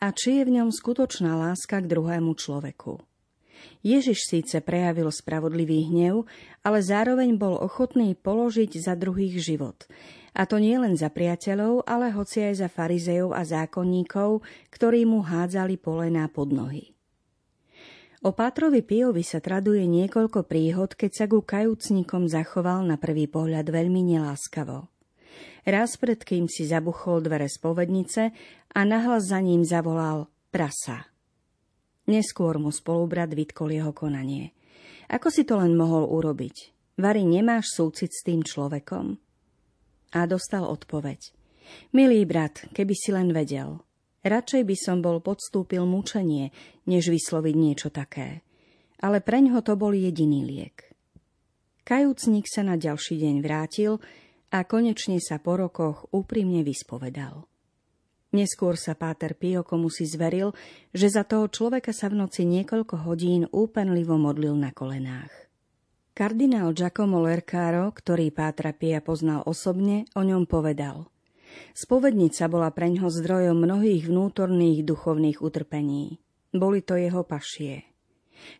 a 0.01 0.09
či 0.09 0.41
je 0.41 0.43
v 0.49 0.57
ňom 0.57 0.73
skutočná 0.73 1.37
láska 1.37 1.77
k 1.77 1.85
druhému 1.85 2.33
človeku. 2.33 2.97
Ježiš 3.85 4.25
síce 4.25 4.57
prejavil 4.65 5.13
spravodlivý 5.13 5.93
hnev, 5.93 6.25
ale 6.65 6.81
zároveň 6.81 7.37
bol 7.37 7.53
ochotný 7.61 8.17
položiť 8.17 8.81
za 8.81 8.97
druhých 8.97 9.37
život. 9.37 9.85
A 10.33 10.49
to 10.49 10.57
nie 10.57 10.73
len 10.73 10.97
za 10.97 11.13
priateľov, 11.13 11.85
ale 11.85 12.09
hoci 12.09 12.41
aj 12.41 12.65
za 12.65 12.69
farizejov 12.71 13.37
a 13.37 13.45
zákonníkov, 13.45 14.41
ktorí 14.73 15.05
mu 15.05 15.21
hádzali 15.21 15.77
polená 15.77 16.25
pod 16.33 16.49
nohy. 16.49 16.97
O 18.21 18.33
Pátrovi 18.37 18.85
Pijovi 18.85 19.25
sa 19.25 19.41
traduje 19.41 19.81
niekoľko 19.89 20.45
príhod, 20.45 20.93
keď 20.93 21.11
sa 21.13 21.25
ku 21.25 21.41
kajúcnikom 21.41 22.29
zachoval 22.29 22.85
na 22.85 23.01
prvý 23.01 23.25
pohľad 23.25 23.65
veľmi 23.65 24.01
neláskavo. 24.05 24.90
Raz 25.63 25.97
pred 25.97 26.17
kým 26.21 26.49
si 26.49 26.65
zabuchol 26.65 27.21
dvere 27.21 27.45
spovednice 27.45 28.21
a 28.73 28.79
nahlas 28.81 29.29
za 29.29 29.39
ním 29.39 29.61
zavolal 29.61 30.31
prasa. 30.49 31.11
Neskôr 32.09 32.57
mu 32.57 32.73
spolubrat 32.73 33.29
vytkol 33.29 33.71
jeho 33.77 33.93
konanie. 33.93 34.51
Ako 35.11 35.29
si 35.29 35.45
to 35.45 35.59
len 35.59 35.77
mohol 35.77 36.07
urobiť? 36.07 36.73
Vary, 36.97 37.23
nemáš 37.23 37.71
súcit 37.77 38.11
s 38.11 38.25
tým 38.25 38.41
človekom? 38.41 39.15
A 40.11 40.19
dostal 40.27 40.67
odpoveď. 40.67 41.31
Milý 41.95 42.27
brat, 42.27 42.67
keby 42.75 42.93
si 42.97 43.15
len 43.15 43.31
vedel. 43.31 43.79
Radšej 44.21 44.63
by 44.67 44.75
som 44.77 44.97
bol 45.01 45.17
podstúpil 45.23 45.81
mučenie, 45.87 46.53
než 46.85 47.09
vysloviť 47.09 47.55
niečo 47.57 47.89
také. 47.89 48.45
Ale 49.01 49.17
preňho 49.23 49.65
to 49.65 49.73
bol 49.73 49.95
jediný 49.95 50.45
liek. 50.45 50.93
Kajúcnik 51.81 52.45
sa 52.45 52.61
na 52.61 52.77
ďalší 52.77 53.17
deň 53.17 53.35
vrátil 53.41 53.97
a 54.51 54.67
konečne 54.67 55.23
sa 55.23 55.39
po 55.39 55.55
rokoch 55.55 56.11
úprimne 56.11 56.61
vyspovedal. 56.61 57.47
Neskôr 58.31 58.79
sa 58.79 58.95
Páter 58.95 59.35
Pio 59.35 59.63
komu 59.67 59.91
si 59.91 60.07
zveril, 60.07 60.55
že 60.95 61.11
za 61.11 61.27
toho 61.27 61.51
človeka 61.51 61.91
sa 61.91 62.07
v 62.07 62.23
noci 62.23 62.47
niekoľko 62.47 63.03
hodín 63.03 63.43
úpenlivo 63.51 64.15
modlil 64.15 64.55
na 64.55 64.71
kolenách. 64.71 65.31
Kardinál 66.15 66.71
Giacomo 66.71 67.23
Lercaro, 67.23 67.91
ktorý 67.91 68.31
Pátra 68.31 68.71
Pia 68.71 69.03
poznal 69.03 69.43
osobne, 69.43 70.07
o 70.15 70.23
ňom 70.23 70.47
povedal. 70.47 71.11
Spovednica 71.75 72.47
bola 72.47 72.71
preňho 72.71 73.11
zdrojom 73.11 73.55
mnohých 73.55 74.07
vnútorných 74.07 74.87
duchovných 74.87 75.43
utrpení. 75.43 76.19
Boli 76.55 76.83
to 76.83 76.95
jeho 76.95 77.27
pašie. 77.27 77.83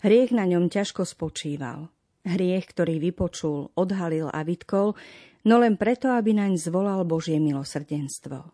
Hriech 0.03 0.35
na 0.35 0.47
ňom 0.47 0.67
ťažko 0.67 1.07
spočíval. 1.07 1.87
Hriech, 2.27 2.69
ktorý 2.69 2.99
vypočul, 2.99 3.73
odhalil 3.73 4.27
a 4.29 4.43
vytkol, 4.43 4.93
no 5.45 5.55
len 5.61 5.77
preto, 5.77 6.11
aby 6.13 6.35
naň 6.35 6.57
zvolal 6.57 7.05
Božie 7.05 7.37
milosrdenstvo. 7.41 8.53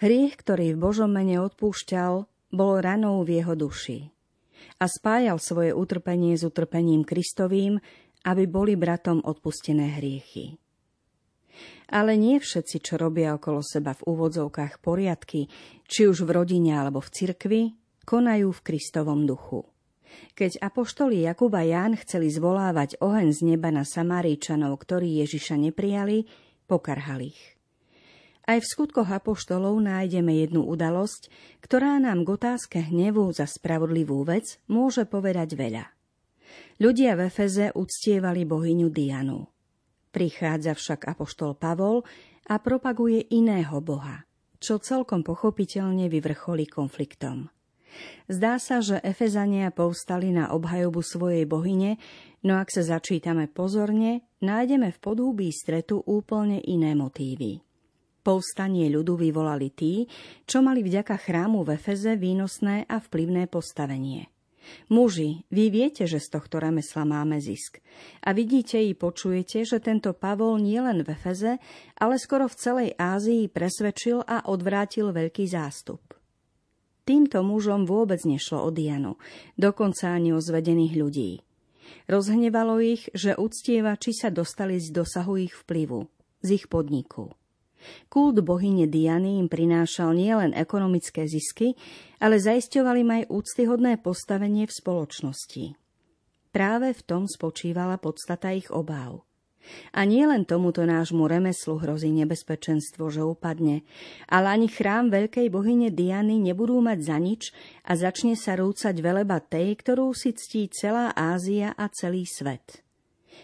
Hriech, 0.00 0.34
ktorý 0.36 0.76
v 0.76 0.82
Božom 0.82 1.12
mene 1.12 1.40
odpúšťal, 1.40 2.28
bol 2.52 2.72
ranou 2.80 3.24
v 3.24 3.40
jeho 3.40 3.54
duši. 3.56 4.12
A 4.80 4.88
spájal 4.88 5.40
svoje 5.40 5.72
utrpenie 5.72 6.36
s 6.36 6.44
utrpením 6.44 7.04
Kristovým, 7.04 7.80
aby 8.26 8.44
boli 8.48 8.76
bratom 8.76 9.24
odpustené 9.24 9.96
hriechy. 10.00 10.60
Ale 11.86 12.18
nie 12.18 12.42
všetci, 12.42 12.82
čo 12.82 12.98
robia 12.98 13.38
okolo 13.38 13.62
seba 13.62 13.94
v 13.94 14.04
úvodzovkách 14.04 14.82
poriadky, 14.82 15.46
či 15.86 16.10
už 16.10 16.26
v 16.26 16.34
rodine 16.34 16.74
alebo 16.76 16.98
v 16.98 17.12
cirkvi, 17.14 17.62
konajú 18.02 18.50
v 18.50 18.64
Kristovom 18.64 19.24
duchu. 19.24 19.64
Keď 20.36 20.60
apoštoli 20.60 21.24
Jakub 21.24 21.52
a 21.56 21.64
Ján 21.64 21.96
chceli 22.00 22.28
zvolávať 22.28 23.00
oheň 23.00 23.28
z 23.32 23.40
neba 23.54 23.72
na 23.72 23.82
Samáričanov, 23.82 24.76
ktorí 24.82 25.22
Ježiša 25.24 25.56
neprijali, 25.58 26.28
pokarhali 26.66 27.32
ich. 27.32 27.56
Aj 28.46 28.62
v 28.62 28.66
skutkoch 28.66 29.10
apoštolov 29.10 29.74
nájdeme 29.82 30.30
jednu 30.38 30.62
udalosť, 30.70 31.34
ktorá 31.66 31.98
nám 31.98 32.22
k 32.22 32.38
otázke 32.38 32.78
hnevu 32.78 33.26
za 33.34 33.42
spravodlivú 33.42 34.22
vec 34.22 34.62
môže 34.70 35.02
povedať 35.02 35.58
veľa. 35.58 35.90
Ľudia 36.78 37.18
v 37.18 37.26
Efeze 37.26 37.74
uctievali 37.74 38.46
bohyňu 38.46 38.86
Dianu. 38.86 39.50
Prichádza 40.14 40.78
však 40.78 41.10
apoštol 41.10 41.58
Pavol 41.58 42.06
a 42.46 42.62
propaguje 42.62 43.26
iného 43.34 43.82
boha, 43.82 44.22
čo 44.62 44.78
celkom 44.78 45.26
pochopiteľne 45.26 46.06
vyvrcholí 46.06 46.70
konfliktom. 46.70 47.50
Zdá 48.26 48.58
sa, 48.58 48.82
že 48.82 48.98
Efezania 49.02 49.70
povstali 49.70 50.34
na 50.34 50.50
obhajobu 50.50 51.00
svojej 51.00 51.46
bohyne, 51.46 52.00
no 52.42 52.58
ak 52.58 52.70
sa 52.70 52.82
začítame 52.82 53.46
pozorne, 53.46 54.26
nájdeme 54.42 54.90
v 54.90 54.98
podhubí 54.98 55.48
stretu 55.54 56.02
úplne 56.02 56.58
iné 56.64 56.94
motívy. 56.98 57.62
Povstanie 58.26 58.90
ľudu 58.90 59.22
vyvolali 59.22 59.70
tí, 59.70 60.10
čo 60.50 60.58
mali 60.58 60.82
vďaka 60.82 61.14
chrámu 61.14 61.62
v 61.62 61.78
Efeze 61.78 62.18
výnosné 62.18 62.90
a 62.90 62.98
vplyvné 62.98 63.46
postavenie. 63.46 64.26
Muži, 64.90 65.46
vy 65.46 65.70
viete, 65.70 66.10
že 66.10 66.18
z 66.18 66.34
tohto 66.34 66.58
remesla 66.58 67.06
máme 67.06 67.38
zisk. 67.38 67.78
A 68.26 68.34
vidíte 68.34 68.82
i 68.82 68.98
počujete, 68.98 69.62
že 69.62 69.78
tento 69.78 70.10
Pavol 70.10 70.58
nielen 70.58 71.06
v 71.06 71.14
Efeze, 71.14 71.62
ale 72.02 72.18
skoro 72.18 72.50
v 72.50 72.58
celej 72.58 72.88
Ázii 72.98 73.46
presvedčil 73.46 74.26
a 74.26 74.50
odvrátil 74.50 75.14
veľký 75.14 75.46
zástup. 75.46 76.15
Týmto 77.06 77.46
mužom 77.46 77.86
vôbec 77.86 78.18
nešlo 78.26 78.66
o 78.66 78.70
Dianu, 78.74 79.14
dokonca 79.54 80.10
ani 80.10 80.34
o 80.34 80.42
zvedených 80.42 80.94
ľudí. 80.98 81.30
Rozhnevalo 82.10 82.82
ich, 82.82 83.06
že 83.14 83.38
uctievači 83.38 84.10
sa 84.10 84.34
dostali 84.34 84.82
z 84.82 84.90
dosahu 84.90 85.38
ich 85.38 85.54
vplyvu, 85.54 86.10
z 86.42 86.48
ich 86.58 86.66
podniku. 86.66 87.30
Kult 88.10 88.42
bohyne 88.42 88.90
Diany 88.90 89.38
im 89.38 89.46
prinášal 89.46 90.18
nielen 90.18 90.50
ekonomické 90.50 91.30
zisky, 91.30 91.78
ale 92.18 92.42
zaisťovali 92.42 92.98
im 93.06 93.10
aj 93.22 93.24
úctyhodné 93.30 94.02
postavenie 94.02 94.66
v 94.66 94.74
spoločnosti. 94.74 95.64
Práve 96.50 96.88
v 96.90 97.02
tom 97.04 97.30
spočívala 97.30 98.00
podstata 98.00 98.50
ich 98.50 98.72
obáv. 98.72 99.25
A 99.92 100.04
nie 100.04 100.26
len 100.26 100.44
tomuto 100.44 100.84
nášmu 100.84 101.26
remeslu 101.30 101.78
hrozí 101.80 102.12
nebezpečenstvo, 102.12 103.10
že 103.12 103.22
upadne, 103.24 103.82
ale 104.30 104.46
ani 104.56 104.68
chrám 104.70 105.10
veľkej 105.12 105.46
bohyne 105.52 105.92
Diany 105.92 106.40
nebudú 106.40 106.78
mať 106.82 106.98
za 107.02 107.16
nič 107.16 107.42
a 107.86 107.94
začne 107.94 108.34
sa 108.34 108.56
rúcať 108.58 108.94
veleba 108.98 109.38
tej, 109.38 109.78
ktorú 109.78 110.12
si 110.16 110.34
ctí 110.34 110.70
celá 110.72 111.12
Ázia 111.12 111.74
a 111.76 111.86
celý 111.92 112.24
svet. 112.24 112.82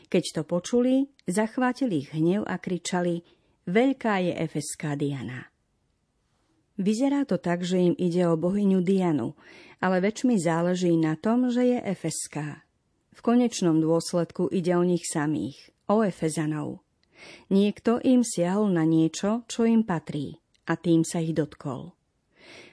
Keď 0.08 0.24
to 0.37 0.42
počuli, 0.44 1.08
zachvátili 1.28 2.06
ich 2.06 2.11
hnev 2.12 2.48
a 2.48 2.56
kričali– 2.58 3.20
Veľká 3.62 4.18
je 4.18 4.35
efeská 4.35 4.98
Diana. 4.98 5.46
Vyzerá 6.82 7.22
to 7.22 7.38
tak, 7.38 7.62
že 7.62 7.78
im 7.78 7.94
ide 7.94 8.26
o 8.26 8.35
bohyňu 8.35 8.82
Dianu, 8.82 9.38
ale 9.78 10.02
väčšmi 10.02 10.35
záleží 10.35 10.98
na 10.98 11.14
tom, 11.14 11.46
že 11.46 11.70
je 11.70 11.78
efeská. 11.78 12.66
V 13.14 13.20
konečnom 13.22 13.78
dôsledku 13.78 14.50
ide 14.50 14.74
o 14.74 14.82
nich 14.82 15.06
samých, 15.06 15.70
o 15.92 16.00
Efezanov. 16.02 16.81
Niekto 17.52 18.02
im 18.02 18.26
siahol 18.26 18.72
na 18.72 18.83
niečo, 18.83 19.46
čo 19.46 19.68
im 19.68 19.87
patrí, 19.87 20.40
a 20.66 20.74
tým 20.74 21.07
sa 21.07 21.22
ich 21.22 21.37
dotkol. 21.37 21.94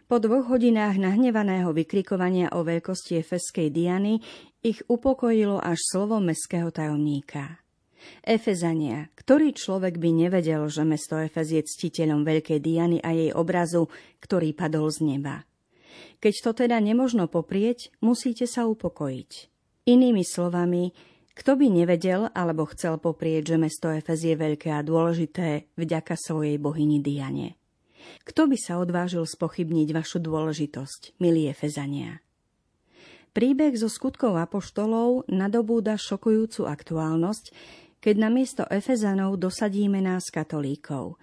Po 0.09 0.17
dvoch 0.17 0.49
hodinách 0.49 0.97
nahnevaného 0.97 1.69
vykrikovania 1.69 2.49
o 2.57 2.65
veľkosti 2.65 3.21
efeskej 3.21 3.69
Diany 3.69 4.17
ich 4.65 4.81
upokojilo 4.89 5.61
až 5.61 5.77
slovo 5.85 6.17
meského 6.17 6.73
tajomníka. 6.73 7.61
Efezania, 8.25 9.11
ktorý 9.13 9.53
človek 9.53 10.01
by 10.01 10.09
nevedel, 10.25 10.65
že 10.65 10.81
mesto 10.81 11.13
Efez 11.19 11.53
je 11.53 11.61
ctiteľom 11.61 12.25
veľkej 12.25 12.57
Diany 12.57 12.97
a 13.05 13.13
jej 13.13 13.29
obrazu, 13.35 13.85
ktorý 14.23 14.55
padol 14.57 14.89
z 14.89 15.05
neba. 15.05 15.45
Keď 16.17 16.33
to 16.41 16.51
teda 16.65 16.81
nemožno 16.81 17.29
poprieť, 17.29 17.93
musíte 18.01 18.49
sa 18.49 18.65
upokojiť. 18.65 19.31
Inými 19.87 20.25
slovami, 20.25 20.89
kto 21.39 21.55
by 21.55 21.71
nevedel 21.71 22.27
alebo 22.35 22.67
chcel 22.67 22.99
poprieť, 22.99 23.55
že 23.55 23.57
mesto 23.57 23.87
Efez 23.87 24.27
je 24.27 24.35
veľké 24.35 24.75
a 24.75 24.83
dôležité 24.83 25.71
vďaka 25.79 26.19
svojej 26.19 26.59
bohyni 26.59 26.99
Diane. 26.99 27.55
Kto 28.27 28.51
by 28.51 28.57
sa 28.59 28.83
odvážil 28.83 29.23
spochybniť 29.23 29.95
vašu 29.95 30.19
dôležitosť, 30.19 31.15
milí 31.23 31.47
Efezania? 31.47 32.19
Príbeh 33.31 33.71
zo 33.79 33.87
skutkov 33.87 34.35
apoštolov 34.35 35.31
nadobúda 35.31 35.95
šokujúcu 35.95 36.67
aktuálnosť, 36.67 37.55
keď 38.03 38.15
namiesto 38.19 38.63
Efezanov 38.67 39.39
dosadíme 39.39 40.03
nás 40.03 40.27
katolíkov 40.27 41.15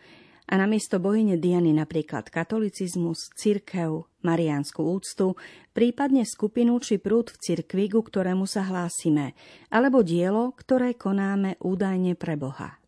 a 0.47 0.55
namiesto 0.55 1.03
bohyne 1.03 1.35
Diany 1.37 1.75
napríklad 1.75 2.31
katolicizmus, 2.31 3.35
cirkev, 3.35 4.07
mariánsku 4.23 4.79
úctu, 4.79 5.35
prípadne 5.75 6.23
skupinu 6.23 6.79
či 6.79 7.03
prúd 7.03 7.35
v 7.35 7.41
cirkvi, 7.43 7.91
ku 7.91 8.07
ktorému 8.07 8.47
sa 8.47 8.63
hlásime, 8.63 9.35
alebo 9.75 10.07
dielo, 10.07 10.55
ktoré 10.55 10.95
konáme 10.95 11.59
údajne 11.59 12.15
pre 12.15 12.39
Boha. 12.39 12.79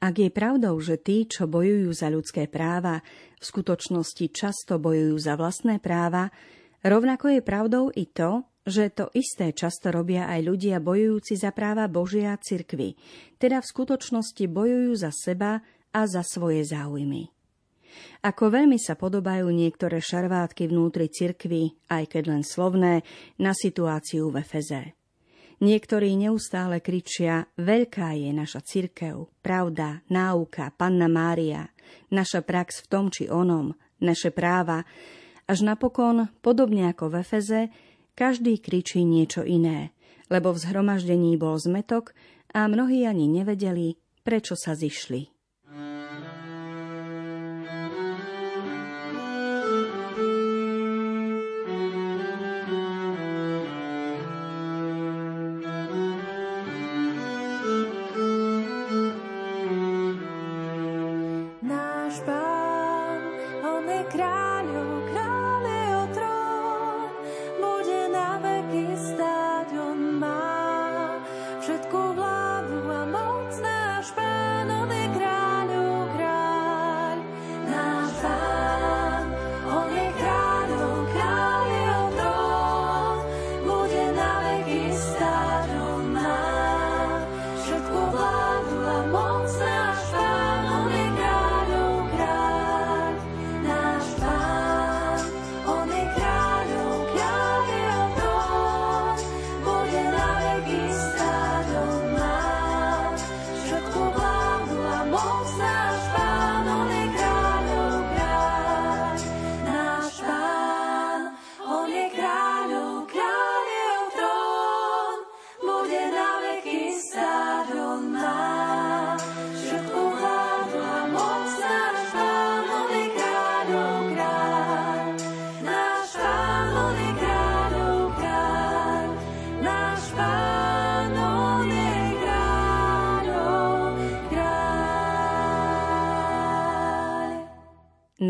Ak 0.00 0.20
je 0.20 0.28
pravdou, 0.28 0.76
že 0.80 1.00
tí, 1.00 1.24
čo 1.24 1.48
bojujú 1.48 1.88
za 1.96 2.12
ľudské 2.12 2.48
práva, 2.48 3.00
v 3.40 3.44
skutočnosti 3.44 4.26
často 4.32 4.76
bojujú 4.76 5.16
za 5.16 5.40
vlastné 5.40 5.80
práva, 5.80 6.28
rovnako 6.84 7.32
je 7.36 7.40
pravdou 7.40 7.88
i 7.92 8.04
to, 8.04 8.44
že 8.68 8.92
to 8.92 9.08
isté 9.16 9.56
často 9.56 9.88
robia 9.88 10.28
aj 10.28 10.40
ľudia 10.44 10.76
bojujúci 10.84 11.32
za 11.32 11.48
práva 11.56 11.88
Božia 11.88 12.36
cirkvy, 12.36 12.92
teda 13.40 13.64
v 13.64 13.70
skutočnosti 13.72 14.44
bojujú 14.44 14.92
za 15.00 15.08
seba 15.16 15.64
a 15.90 16.06
za 16.06 16.22
svoje 16.22 16.66
záujmy. 16.66 17.30
Ako 18.20 18.52
veľmi 18.52 18.76
sa 18.76 18.94
podobajú 18.94 19.48
niektoré 19.48 19.98
šarvátky 19.98 20.68
vnútri 20.68 21.08
cirkvy, 21.08 21.74
aj 21.88 22.04
keď 22.16 22.22
len 22.28 22.42
slovné, 22.44 23.02
na 23.40 23.56
situáciu 23.56 24.28
v 24.28 24.44
Efeze. 24.44 24.94
Niektorí 25.60 26.16
neustále 26.16 26.80
kričia, 26.80 27.44
veľká 27.60 28.16
je 28.16 28.30
naša 28.32 28.64
cirkev, 28.64 29.28
pravda, 29.44 30.00
náuka, 30.08 30.72
panna 30.72 31.08
Mária, 31.08 31.68
naša 32.08 32.40
prax 32.40 32.84
v 32.84 32.86
tom 32.88 33.04
či 33.12 33.28
onom, 33.28 33.76
naše 34.00 34.32
práva, 34.32 34.88
až 35.44 35.64
napokon, 35.64 36.32
podobne 36.40 36.88
ako 36.88 37.12
v 37.12 37.14
Efeze, 37.20 37.60
každý 38.16 38.60
kričí 38.60 39.04
niečo 39.04 39.44
iné, 39.44 39.92
lebo 40.32 40.52
v 40.52 40.60
zhromaždení 40.60 41.36
bol 41.36 41.56
zmetok 41.60 42.16
a 42.52 42.68
mnohí 42.68 43.04
ani 43.04 43.28
nevedeli, 43.28 43.96
prečo 44.24 44.56
sa 44.56 44.76
zišli. 44.76 45.39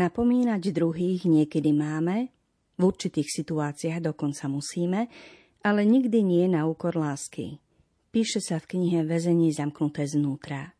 Napomínať 0.01 0.73
druhých 0.73 1.29
niekedy 1.29 1.77
máme, 1.77 2.33
v 2.73 2.81
určitých 2.81 3.29
situáciách 3.29 4.01
dokonca 4.09 4.49
musíme, 4.49 5.05
ale 5.61 5.85
nikdy 5.85 6.25
nie 6.25 6.49
na 6.49 6.65
úkor 6.65 6.97
lásky. 6.97 7.61
Píše 8.09 8.41
sa 8.41 8.57
v 8.57 8.65
knihe 8.73 9.05
Vezení 9.05 9.53
zamknuté 9.53 10.09
znútra. 10.09 10.73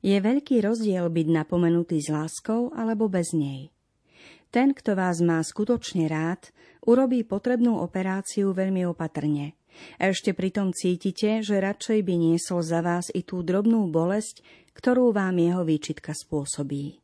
Je 0.00 0.16
veľký 0.16 0.64
rozdiel 0.64 1.12
byť 1.12 1.26
napomenutý 1.28 2.00
s 2.00 2.08
láskou 2.08 2.72
alebo 2.72 3.12
bez 3.12 3.36
nej. 3.36 3.68
Ten, 4.48 4.72
kto 4.72 4.96
vás 4.96 5.20
má 5.20 5.36
skutočne 5.44 6.08
rád, 6.08 6.56
urobí 6.88 7.28
potrebnú 7.28 7.84
operáciu 7.84 8.56
veľmi 8.56 8.88
opatrne. 8.88 9.60
A 10.00 10.08
ešte 10.08 10.32
pritom 10.32 10.72
cítite, 10.72 11.44
že 11.44 11.60
radšej 11.60 12.00
by 12.00 12.14
niesol 12.16 12.64
za 12.64 12.80
vás 12.80 13.12
i 13.12 13.20
tú 13.28 13.44
drobnú 13.44 13.92
bolesť, 13.92 14.40
ktorú 14.72 15.12
vám 15.12 15.36
jeho 15.36 15.68
výčitka 15.68 16.16
spôsobí. 16.16 17.01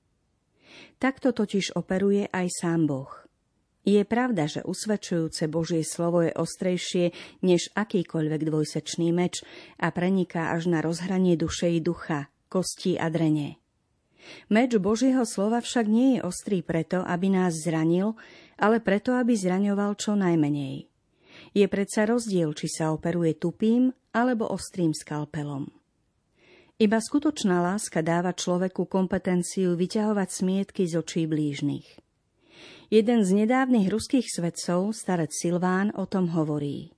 Takto 0.99 1.31
totiž 1.31 1.79
operuje 1.79 2.27
aj 2.31 2.47
sám 2.51 2.91
Boh. 2.91 3.29
Je 3.88 4.05
pravda, 4.05 4.45
že 4.45 4.61
usvedčujúce 4.69 5.49
Božie 5.49 5.81
slovo 5.81 6.21
je 6.21 6.35
ostrejšie 6.37 7.17
než 7.41 7.73
akýkoľvek 7.73 8.41
dvojsečný 8.45 9.17
meč 9.17 9.41
a 9.81 9.88
preniká 9.88 10.53
až 10.53 10.69
na 10.69 10.85
rozhranie 10.85 11.41
duše 11.41 11.73
i 11.73 11.81
ducha, 11.81 12.29
kostí 12.53 13.01
a 13.01 13.09
drene. 13.09 13.57
Meč 14.53 14.77
Božieho 14.77 15.25
slova 15.25 15.64
však 15.64 15.88
nie 15.88 16.21
je 16.21 16.25
ostrý 16.27 16.61
preto, 16.61 17.01
aby 17.01 17.33
nás 17.33 17.57
zranil, 17.64 18.12
ale 18.61 18.85
preto, 18.85 19.17
aby 19.17 19.33
zraňoval 19.33 19.97
čo 19.97 20.12
najmenej. 20.19 20.85
Je 21.57 21.67
predsa 21.71 22.05
rozdiel, 22.05 22.53
či 22.53 22.69
sa 22.69 22.93
operuje 22.93 23.41
tupým 23.41 23.88
alebo 24.12 24.53
ostrým 24.53 24.93
skalpelom. 24.93 25.78
Iba 26.79 27.03
skutočná 27.03 27.59
láska 27.59 28.07
dáva 28.07 28.31
človeku 28.31 28.87
kompetenciu 28.87 29.75
vyťahovať 29.75 30.29
smietky 30.31 30.87
z 30.87 31.03
očí 31.03 31.27
blížnych. 31.27 31.99
Jeden 32.87 33.27
z 33.27 33.35
nedávnych 33.35 33.91
ruských 33.91 34.31
svedcov, 34.31 34.95
starec 34.95 35.35
Silván, 35.35 35.91
o 35.99 36.07
tom 36.07 36.31
hovorí. 36.31 36.95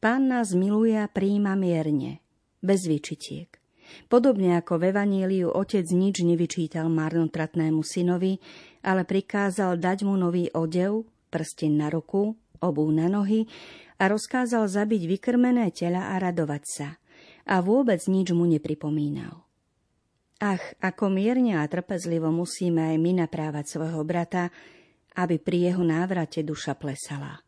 Pán 0.00 0.32
nás 0.32 0.56
miluje 0.56 0.96
a 0.96 1.12
príjma 1.12 1.60
mierne, 1.60 2.24
bez 2.64 2.88
vyčitiek. 2.88 3.52
Podobne 4.08 4.56
ako 4.56 4.80
v 4.80 4.88
Evaníliu 4.88 5.52
otec 5.52 5.84
nič 5.92 6.24
nevyčítal 6.24 6.88
marnotratnému 6.88 7.84
synovi, 7.84 8.40
ale 8.80 9.04
prikázal 9.04 9.76
dať 9.76 10.08
mu 10.08 10.16
nový 10.16 10.48
odev, 10.56 11.04
prsten 11.28 11.76
na 11.76 11.92
ruku, 11.92 12.32
obú 12.64 12.88
na 12.88 13.12
nohy 13.12 13.44
a 14.00 14.08
rozkázal 14.08 14.64
zabiť 14.72 15.04
vykrmené 15.04 15.68
tela 15.76 16.16
a 16.16 16.16
radovať 16.16 16.64
sa– 16.64 16.88
a 17.46 17.62
vôbec 17.62 18.02
nič 18.10 18.34
mu 18.34 18.44
nepripomínal. 18.44 19.46
Ach, 20.36 20.60
ako 20.84 21.08
mierne 21.08 21.56
a 21.56 21.64
trpezlivo 21.64 22.28
musíme 22.28 22.92
aj 22.92 22.96
my 23.00 23.24
naprávať 23.24 23.64
svojho 23.72 24.04
brata, 24.04 24.52
aby 25.16 25.40
pri 25.40 25.72
jeho 25.72 25.80
návrate 25.80 26.44
duša 26.44 26.76
plesala. 26.76 27.40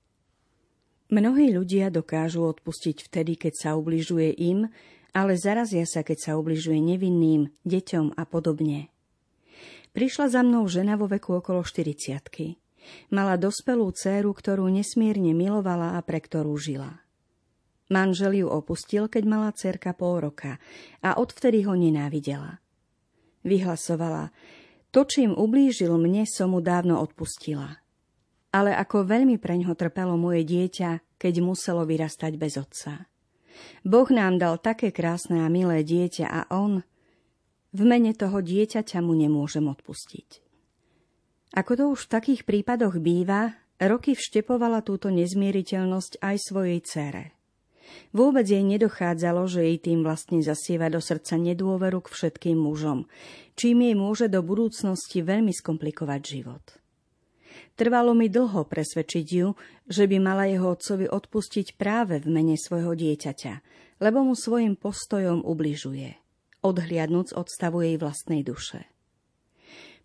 Mnohí 1.12 1.52
ľudia 1.52 1.92
dokážu 1.92 2.48
odpustiť 2.48 3.08
vtedy, 3.08 3.36
keď 3.36 3.52
sa 3.56 3.70
ubližuje 3.76 4.32
im, 4.40 4.68
ale 5.12 5.36
zarazia 5.36 5.84
sa, 5.84 6.04
keď 6.04 6.18
sa 6.20 6.32
ubližuje 6.40 6.80
nevinným, 6.80 7.52
deťom 7.64 8.16
a 8.16 8.24
podobne. 8.24 8.92
Prišla 9.96 10.32
za 10.32 10.40
mnou 10.44 10.68
žena 10.68 11.00
vo 11.00 11.08
veku 11.08 11.40
okolo 11.40 11.64
40 11.64 12.56
Mala 13.12 13.36
dospelú 13.36 13.92
dceru, 13.92 14.32
ktorú 14.32 14.68
nesmierne 14.72 15.36
milovala 15.36 15.96
a 15.96 16.00
pre 16.00 16.20
ktorú 16.24 16.56
žila. 16.56 17.04
Manžel 17.88 18.44
ju 18.44 18.46
opustil, 18.52 19.08
keď 19.08 19.24
mala 19.24 19.50
cerka 19.56 19.96
pol 19.96 20.20
roka 20.20 20.60
a 21.00 21.16
odvtedy 21.16 21.64
ho 21.64 21.72
nenávidela. 21.72 22.60
Vyhlasovala, 23.48 24.28
to, 24.92 25.08
čím 25.08 25.32
ublížil 25.32 25.96
mne, 25.96 26.28
som 26.28 26.52
mu 26.52 26.60
dávno 26.60 27.00
odpustila. 27.00 27.80
Ale 28.52 28.72
ako 28.76 29.08
veľmi 29.08 29.36
preňho 29.40 29.72
trpelo 29.76 30.16
moje 30.20 30.44
dieťa, 30.44 31.16
keď 31.20 31.34
muselo 31.44 31.84
vyrastať 31.84 32.32
bez 32.36 32.56
otca. 32.60 33.08
Boh 33.84 34.08
nám 34.08 34.40
dal 34.40 34.56
také 34.60 34.92
krásne 34.92 35.44
a 35.44 35.48
milé 35.52 35.84
dieťa 35.84 36.26
a 36.28 36.40
on... 36.52 36.84
V 37.68 37.84
mene 37.84 38.16
toho 38.16 38.40
dieťaťa 38.40 39.04
mu 39.04 39.12
nemôžem 39.12 39.68
odpustiť. 39.68 40.40
Ako 41.52 41.72
to 41.76 41.84
už 41.92 42.08
v 42.08 42.12
takých 42.16 42.42
prípadoch 42.48 42.96
býva, 42.96 43.60
roky 43.76 44.16
vštepovala 44.16 44.80
túto 44.80 45.12
nezmieriteľnosť 45.12 46.16
aj 46.24 46.36
svojej 46.48 46.80
cére. 46.80 47.37
Vôbec 48.12 48.48
jej 48.48 48.64
nedochádzalo, 48.64 49.44
že 49.48 49.64
jej 49.64 49.78
tým 49.80 50.00
vlastne 50.00 50.40
zasieva 50.40 50.88
do 50.88 51.00
srdca 51.00 51.36
nedôveru 51.36 52.04
k 52.04 52.12
všetkým 52.12 52.56
mužom, 52.56 53.04
čím 53.56 53.84
jej 53.84 53.96
môže 53.96 54.26
do 54.32 54.40
budúcnosti 54.40 55.20
veľmi 55.20 55.52
skomplikovať 55.52 56.20
život. 56.24 56.64
Trvalo 57.78 58.10
mi 58.14 58.26
dlho 58.26 58.66
presvedčiť 58.66 59.26
ju, 59.26 59.54
že 59.86 60.10
by 60.10 60.16
mala 60.18 60.50
jeho 60.50 60.74
otcovi 60.74 61.06
odpustiť 61.06 61.78
práve 61.78 62.18
v 62.18 62.26
mene 62.26 62.58
svojho 62.58 62.94
dieťaťa, 62.94 63.54
lebo 64.02 64.22
mu 64.26 64.34
svojim 64.34 64.74
postojom 64.74 65.46
ubližuje, 65.46 66.18
odhliadnúc 66.62 67.34
od 67.34 67.46
stavu 67.46 67.86
jej 67.86 67.96
vlastnej 67.98 68.42
duše. 68.42 68.86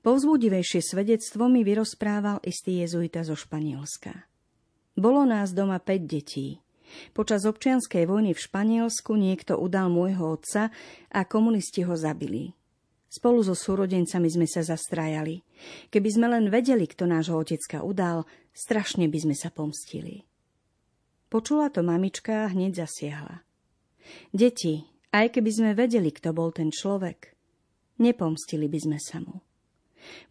Povzbudivejšie 0.03 0.83
svedectvo 0.83 1.47
mi 1.47 1.63
vyrozprával 1.63 2.43
istý 2.43 2.83
jezuita 2.83 3.23
zo 3.23 3.39
Španielska. 3.39 4.27
Bolo 4.99 5.23
nás 5.23 5.55
doma 5.55 5.79
5 5.79 6.03
detí. 6.03 6.62
Počas 7.11 7.45
občianskej 7.45 8.09
vojny 8.09 8.33
v 8.33 8.43
Španielsku 8.43 9.13
niekto 9.17 9.57
udal 9.57 9.89
môjho 9.93 10.39
otca 10.39 10.69
a 11.13 11.19
komunisti 11.25 11.85
ho 11.85 11.93
zabili. 11.93 12.53
Spolu 13.13 13.45
so 13.45 13.53
súrodencami 13.53 14.25
sme 14.25 14.49
sa 14.49 14.65
zastrajali. 14.65 15.45
Keby 15.93 16.09
sme 16.09 16.27
len 16.33 16.49
vedeli, 16.49 16.89
kto 16.89 17.05
nášho 17.05 17.37
otecka 17.37 17.85
udal, 17.85 18.25
strašne 18.57 19.05
by 19.05 19.19
sme 19.21 19.35
sa 19.37 19.53
pomstili. 19.53 20.25
Počula 21.29 21.69
to 21.69 21.85
mamička 21.85 22.45
a 22.45 22.51
hneď 22.53 22.85
zasiahla. 22.85 23.45
Deti, 24.33 24.81
aj 25.13 25.29
keby 25.29 25.51
sme 25.53 25.71
vedeli, 25.77 26.09
kto 26.09 26.33
bol 26.33 26.49
ten 26.49 26.73
človek, 26.73 27.37
nepomstili 28.01 28.65
by 28.65 28.79
sme 28.81 28.97
sa 28.97 29.21
mu. 29.21 29.45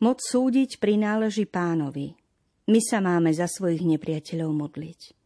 Moc 0.03 0.18
súdiť 0.18 0.83
prináleží 0.83 1.46
pánovi. 1.46 2.18
My 2.66 2.81
sa 2.83 2.98
máme 2.98 3.31
za 3.31 3.46
svojich 3.46 3.87
nepriateľov 3.87 4.51
modliť. 4.51 5.21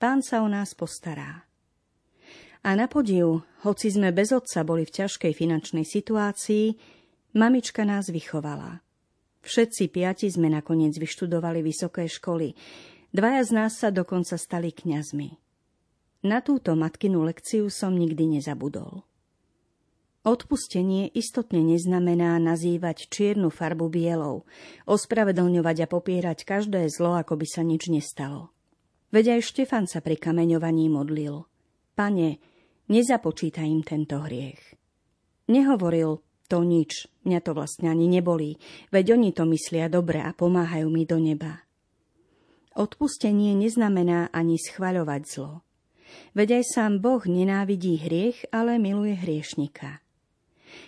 Pán 0.00 0.24
sa 0.24 0.40
o 0.40 0.48
nás 0.48 0.72
postará. 0.72 1.44
A 2.64 2.72
na 2.72 2.88
podiv, 2.88 3.44
hoci 3.60 3.92
sme 3.92 4.16
bez 4.16 4.32
otca 4.32 4.64
boli 4.64 4.88
v 4.88 4.96
ťažkej 4.96 5.32
finančnej 5.36 5.84
situácii, 5.84 6.72
mamička 7.36 7.84
nás 7.84 8.08
vychovala. 8.08 8.80
Všetci 9.44 9.92
piati 9.92 10.32
sme 10.32 10.48
nakoniec 10.48 10.96
vyštudovali 10.96 11.60
vysoké 11.60 12.08
školy. 12.08 12.56
Dvaja 13.12 13.44
z 13.44 13.50
nás 13.52 13.76
sa 13.76 13.92
dokonca 13.92 14.40
stali 14.40 14.72
kňazmi. 14.72 15.36
Na 16.24 16.40
túto 16.40 16.72
matkinu 16.72 17.20
lekciu 17.20 17.68
som 17.68 17.92
nikdy 17.92 18.40
nezabudol. 18.40 19.04
Odpustenie 20.24 21.12
istotne 21.12 21.60
neznamená 21.60 22.40
nazývať 22.40 23.08
čiernu 23.08 23.52
farbu 23.52 23.92
bielou, 23.92 24.48
ospravedlňovať 24.88 25.76
a 25.84 25.86
popierať 25.88 26.44
každé 26.48 26.88
zlo, 26.88 27.20
ako 27.20 27.36
by 27.40 27.46
sa 27.48 27.60
nič 27.60 27.92
nestalo. 27.92 28.52
Veď 29.10 29.38
aj 29.38 29.40
Štefan 29.42 29.90
sa 29.90 29.98
pri 29.98 30.16
kameňovaní 30.18 30.86
modlil. 30.86 31.42
Pane, 31.98 32.38
nezapočítaj 32.86 33.66
im 33.66 33.82
tento 33.82 34.22
hriech. 34.22 34.78
Nehovoril, 35.50 36.22
to 36.46 36.62
nič, 36.62 37.10
mňa 37.26 37.38
to 37.42 37.50
vlastne 37.54 37.90
ani 37.90 38.06
nebolí, 38.06 38.58
veď 38.94 39.18
oni 39.18 39.30
to 39.34 39.46
myslia 39.50 39.90
dobre 39.90 40.22
a 40.22 40.30
pomáhajú 40.30 40.86
mi 40.86 41.02
do 41.06 41.18
neba. 41.18 41.66
Odpustenie 42.78 43.58
neznamená 43.58 44.30
ani 44.30 44.54
schvaľovať 44.54 45.22
zlo. 45.26 45.66
Veď 46.38 46.62
aj 46.62 46.64
sám 46.70 46.92
Boh 47.02 47.22
nenávidí 47.22 47.98
hriech, 47.98 48.46
ale 48.54 48.78
miluje 48.78 49.18
hriešnika. 49.18 49.98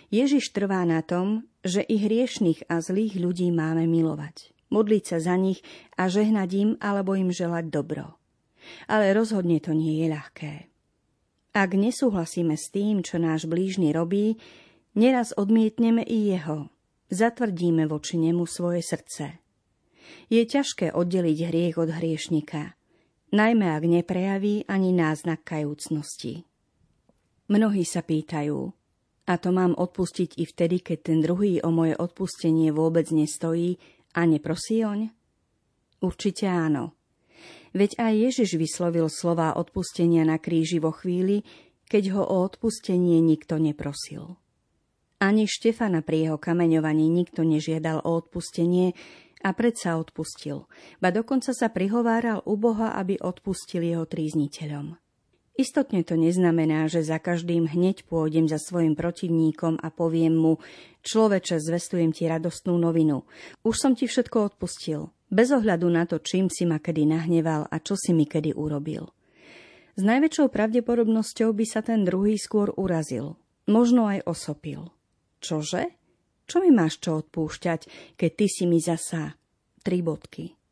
Ježiš 0.07 0.55
trvá 0.55 0.87
na 0.87 1.03
tom, 1.03 1.43
že 1.59 1.83
i 1.83 1.99
hriešných 1.99 2.71
a 2.71 2.79
zlých 2.79 3.19
ľudí 3.19 3.51
máme 3.51 3.83
milovať, 3.83 4.52
modliť 4.73 5.03
sa 5.05 5.17
za 5.21 5.37
nich 5.37 5.61
a 5.93 6.09
žehnať 6.09 6.49
im 6.57 6.69
alebo 6.81 7.13
im 7.13 7.29
želať 7.29 7.69
dobro. 7.69 8.17
Ale 8.89 9.13
rozhodne 9.13 9.61
to 9.61 9.77
nie 9.77 10.01
je 10.01 10.07
ľahké. 10.09 10.53
Ak 11.53 11.77
nesúhlasíme 11.77 12.57
s 12.57 12.73
tým, 12.73 13.05
čo 13.05 13.21
náš 13.21 13.45
blížny 13.45 13.93
robí, 13.93 14.41
neraz 14.97 15.37
odmietneme 15.37 16.01
i 16.01 16.33
jeho. 16.33 16.73
Zatvrdíme 17.13 17.85
voči 17.85 18.17
nemu 18.17 18.49
svoje 18.49 18.81
srdce. 18.81 19.37
Je 20.33 20.41
ťažké 20.41 20.97
oddeliť 20.97 21.37
hriech 21.45 21.75
od 21.77 21.93
hriešnika, 21.93 22.73
najmä 23.29 23.69
ak 23.69 23.83
neprejaví 23.85 24.65
ani 24.65 24.89
náznak 24.97 25.45
kajúcnosti. 25.45 26.49
Mnohí 27.53 27.85
sa 27.85 28.01
pýtajú, 28.01 28.73
a 29.23 29.33
to 29.39 29.55
mám 29.55 29.77
odpustiť 29.77 30.41
i 30.41 30.43
vtedy, 30.43 30.83
keď 30.83 30.97
ten 30.99 31.19
druhý 31.23 31.63
o 31.63 31.71
moje 31.71 31.95
odpustenie 31.95 32.75
vôbec 32.75 33.07
nestojí 33.13 33.79
a 34.13 34.21
neprosí 34.29 34.85
oň? 34.85 35.09
Určite 36.01 36.45
áno. 36.49 36.93
Veď 37.73 37.97
aj 37.97 38.13
Ježiš 38.13 38.49
vyslovil 38.61 39.09
slová 39.09 39.57
odpustenia 39.57 40.21
na 40.23 40.37
kríži 40.37 40.77
vo 40.77 40.93
chvíli, 40.93 41.41
keď 41.89 42.13
ho 42.13 42.23
o 42.23 42.37
odpustenie 42.45 43.19
nikto 43.19 43.57
neprosil. 43.57 44.37
Ani 45.17 45.49
Štefana 45.49 46.05
pri 46.05 46.29
jeho 46.29 46.37
kameňovaní 46.37 47.09
nikto 47.09 47.41
nežiadal 47.47 48.03
o 48.03 48.19
odpustenie 48.19 48.93
a 49.43 49.49
predsa 49.51 49.99
odpustil, 49.99 50.67
ba 51.03 51.11
dokonca 51.11 51.51
sa 51.51 51.67
prihováral 51.71 52.43
u 52.47 52.55
Boha, 52.55 52.95
aby 52.95 53.19
odpustil 53.19 53.83
jeho 53.83 54.05
trízniteľom. 54.07 55.02
Istotne 55.53 56.01
to 56.01 56.17
neznamená, 56.17 56.89
že 56.89 57.05
za 57.05 57.21
každým 57.21 57.69
hneď 57.69 58.09
pôjdem 58.09 58.49
za 58.49 58.57
svojim 58.57 58.97
protivníkom 58.97 59.77
a 59.77 59.93
poviem 59.93 60.33
mu, 60.33 60.53
človeče, 61.05 61.61
zvestujem 61.61 62.09
ti 62.09 62.25
radostnú 62.25 62.73
novinu. 62.81 63.29
Už 63.61 63.77
som 63.77 63.93
ti 63.93 64.09
všetko 64.09 64.49
odpustil, 64.49 65.13
bez 65.29 65.53
ohľadu 65.53 65.85
na 65.93 66.09
to, 66.09 66.17
čím 66.17 66.49
si 66.49 66.65
ma 66.65 66.81
kedy 66.81 67.05
nahneval 67.05 67.69
a 67.69 67.77
čo 67.77 67.93
si 67.93 68.17
mi 68.17 68.25
kedy 68.25 68.57
urobil. 68.57 69.13
S 69.93 70.01
najväčšou 70.01 70.49
pravdepodobnosťou 70.49 71.53
by 71.53 71.65
sa 71.69 71.85
ten 71.85 72.01
druhý 72.01 72.33
skôr 72.41 72.73
urazil, 72.73 73.37
možno 73.69 74.09
aj 74.09 74.25
osopil. 74.25 74.89
Čože? 75.37 75.93
Čo 76.49 76.65
mi 76.65 76.73
máš 76.73 76.97
čo 76.97 77.21
odpúšťať, 77.21 78.13
keď 78.17 78.31
ty 78.33 78.45
si 78.49 78.65
mi 78.65 78.81
zasa... 78.81 79.37
Tri 79.83 79.99
bodky. 79.99 80.62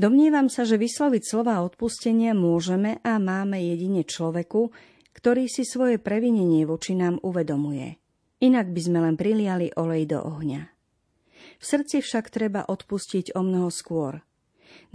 Domnievam 0.00 0.48
sa, 0.48 0.64
že 0.64 0.80
vysloviť 0.80 1.22
slova 1.28 1.60
odpustenia 1.60 2.32
môžeme 2.32 3.04
a 3.04 3.20
máme 3.20 3.60
jedine 3.60 4.00
človeku, 4.00 4.72
ktorý 5.12 5.44
si 5.44 5.68
svoje 5.68 6.00
previnenie 6.00 6.64
voči 6.64 6.96
nám 6.96 7.20
uvedomuje. 7.20 8.00
Inak 8.40 8.72
by 8.72 8.80
sme 8.80 8.98
len 9.04 9.20
priliali 9.20 9.68
olej 9.76 10.16
do 10.16 10.24
ohňa. 10.24 10.72
V 11.60 11.64
srdci 11.68 12.00
však 12.00 12.32
treba 12.32 12.64
odpustiť 12.64 13.36
o 13.36 13.44
mnoho 13.44 13.68
skôr. 13.68 14.24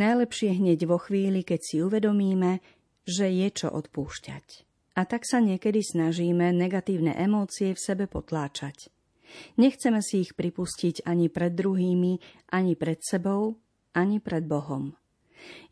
Najlepšie 0.01 0.57
hneď 0.57 0.89
vo 0.89 0.97
chvíli, 0.97 1.45
keď 1.45 1.59
si 1.61 1.75
uvedomíme, 1.85 2.65
že 3.05 3.29
je 3.29 3.47
čo 3.53 3.69
odpúšťať. 3.69 4.65
A 4.97 5.05
tak 5.05 5.29
sa 5.29 5.37
niekedy 5.37 5.85
snažíme 5.85 6.49
negatívne 6.49 7.13
emócie 7.13 7.77
v 7.77 7.83
sebe 7.83 8.09
potláčať. 8.09 8.89
Nechceme 9.61 10.01
si 10.01 10.25
ich 10.25 10.33
pripustiť 10.33 11.05
ani 11.05 11.29
pred 11.29 11.53
druhými, 11.53 12.17
ani 12.49 12.73
pred 12.73 12.97
sebou, 13.05 13.61
ani 13.95 14.19
pred 14.19 14.43
Bohom. 14.43 14.93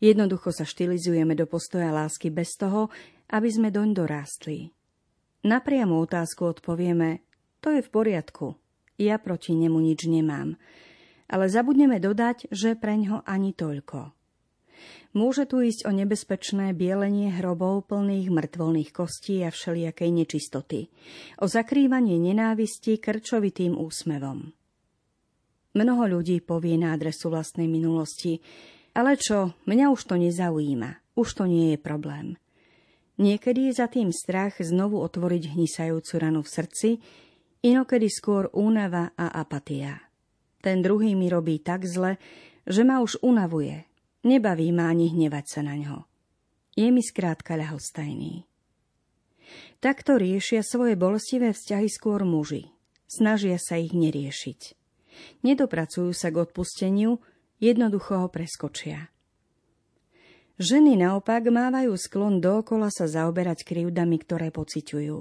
Jednoducho 0.00 0.50
sa 0.50 0.64
štilizujeme 0.64 1.36
do 1.36 1.44
postoja 1.44 1.92
lásky 1.92 2.32
bez 2.32 2.56
toho, 2.56 2.88
aby 3.28 3.48
sme 3.52 3.68
doň 3.68 3.88
dorástli. 3.92 4.72
Na 5.44 5.60
priamu 5.60 6.00
otázku 6.00 6.48
odpovieme, 6.48 7.20
to 7.60 7.68
je 7.68 7.84
v 7.84 7.92
poriadku, 7.92 8.56
ja 8.96 9.20
proti 9.20 9.52
nemu 9.52 9.76
nič 9.76 10.08
nemám, 10.08 10.56
ale 11.28 11.52
zabudneme 11.52 12.00
dodať, 12.00 12.48
že 12.48 12.78
preňho 12.78 13.20
ani 13.28 13.52
toľko. 13.52 14.16
Môže 15.14 15.46
tu 15.46 15.62
ísť 15.62 15.86
o 15.86 15.94
nebezpečné 15.94 16.74
bielenie 16.74 17.30
hrobov 17.30 17.86
plných 17.86 18.34
mŕtvolných 18.34 18.90
kostí 18.90 19.46
a 19.46 19.54
všelijakej 19.54 20.10
nečistoty, 20.10 20.90
o 21.38 21.46
zakrývanie 21.46 22.18
nenávisti 22.18 22.98
krčovitým 22.98 23.78
úsmevom. 23.78 24.50
Mnoho 25.74 26.06
ľudí 26.18 26.38
povie 26.38 26.78
na 26.78 26.94
adresu 26.94 27.34
vlastnej 27.34 27.66
minulosti, 27.66 28.38
ale 28.94 29.18
čo, 29.18 29.58
mňa 29.66 29.90
už 29.90 30.00
to 30.06 30.14
nezaujíma, 30.14 31.18
už 31.18 31.28
to 31.42 31.44
nie 31.50 31.74
je 31.74 31.78
problém. 31.82 32.38
Niekedy 33.18 33.70
je 33.70 33.82
za 33.82 33.90
tým 33.90 34.14
strach 34.14 34.58
znovu 34.62 35.02
otvoriť 35.02 35.54
hnisajúcu 35.54 36.14
ranu 36.18 36.46
v 36.46 36.50
srdci, 36.50 36.90
inokedy 37.66 38.06
skôr 38.06 38.50
únava 38.54 39.14
a 39.18 39.34
apatia. 39.34 39.98
Ten 40.62 40.82
druhý 40.82 41.18
mi 41.18 41.26
robí 41.26 41.58
tak 41.58 41.86
zle, 41.86 42.22
že 42.66 42.86
ma 42.86 43.02
už 43.02 43.22
unavuje. 43.22 43.86
Nebaví 44.24 44.70
ma 44.70 44.88
ani 44.88 45.10
hnevať 45.10 45.46
sa 45.46 45.60
na 45.66 45.74
ňo. 45.74 46.06
Je 46.74 46.90
mi 46.90 47.02
skrátka 47.02 47.54
ľahostajný. 47.54 48.46
Takto 49.78 50.16
riešia 50.16 50.64
svoje 50.64 50.96
bolestivé 50.96 51.52
vzťahy 51.52 51.88
skôr 51.92 52.24
muži. 52.24 52.72
Snažia 53.04 53.60
sa 53.60 53.76
ich 53.76 53.92
neriešiť. 53.92 54.83
Nedopracujú 55.42 56.10
sa 56.12 56.32
k 56.32 56.44
odpusteniu, 56.44 57.22
jednoducho 57.60 58.20
ho 58.24 58.28
preskočia. 58.28 59.12
Ženy 60.54 61.02
naopak 61.02 61.50
mávajú 61.50 61.98
sklon 61.98 62.38
dookola 62.38 62.86
sa 62.86 63.10
zaoberať 63.10 63.66
krivdami, 63.66 64.22
ktoré 64.22 64.54
pociťujú. 64.54 65.18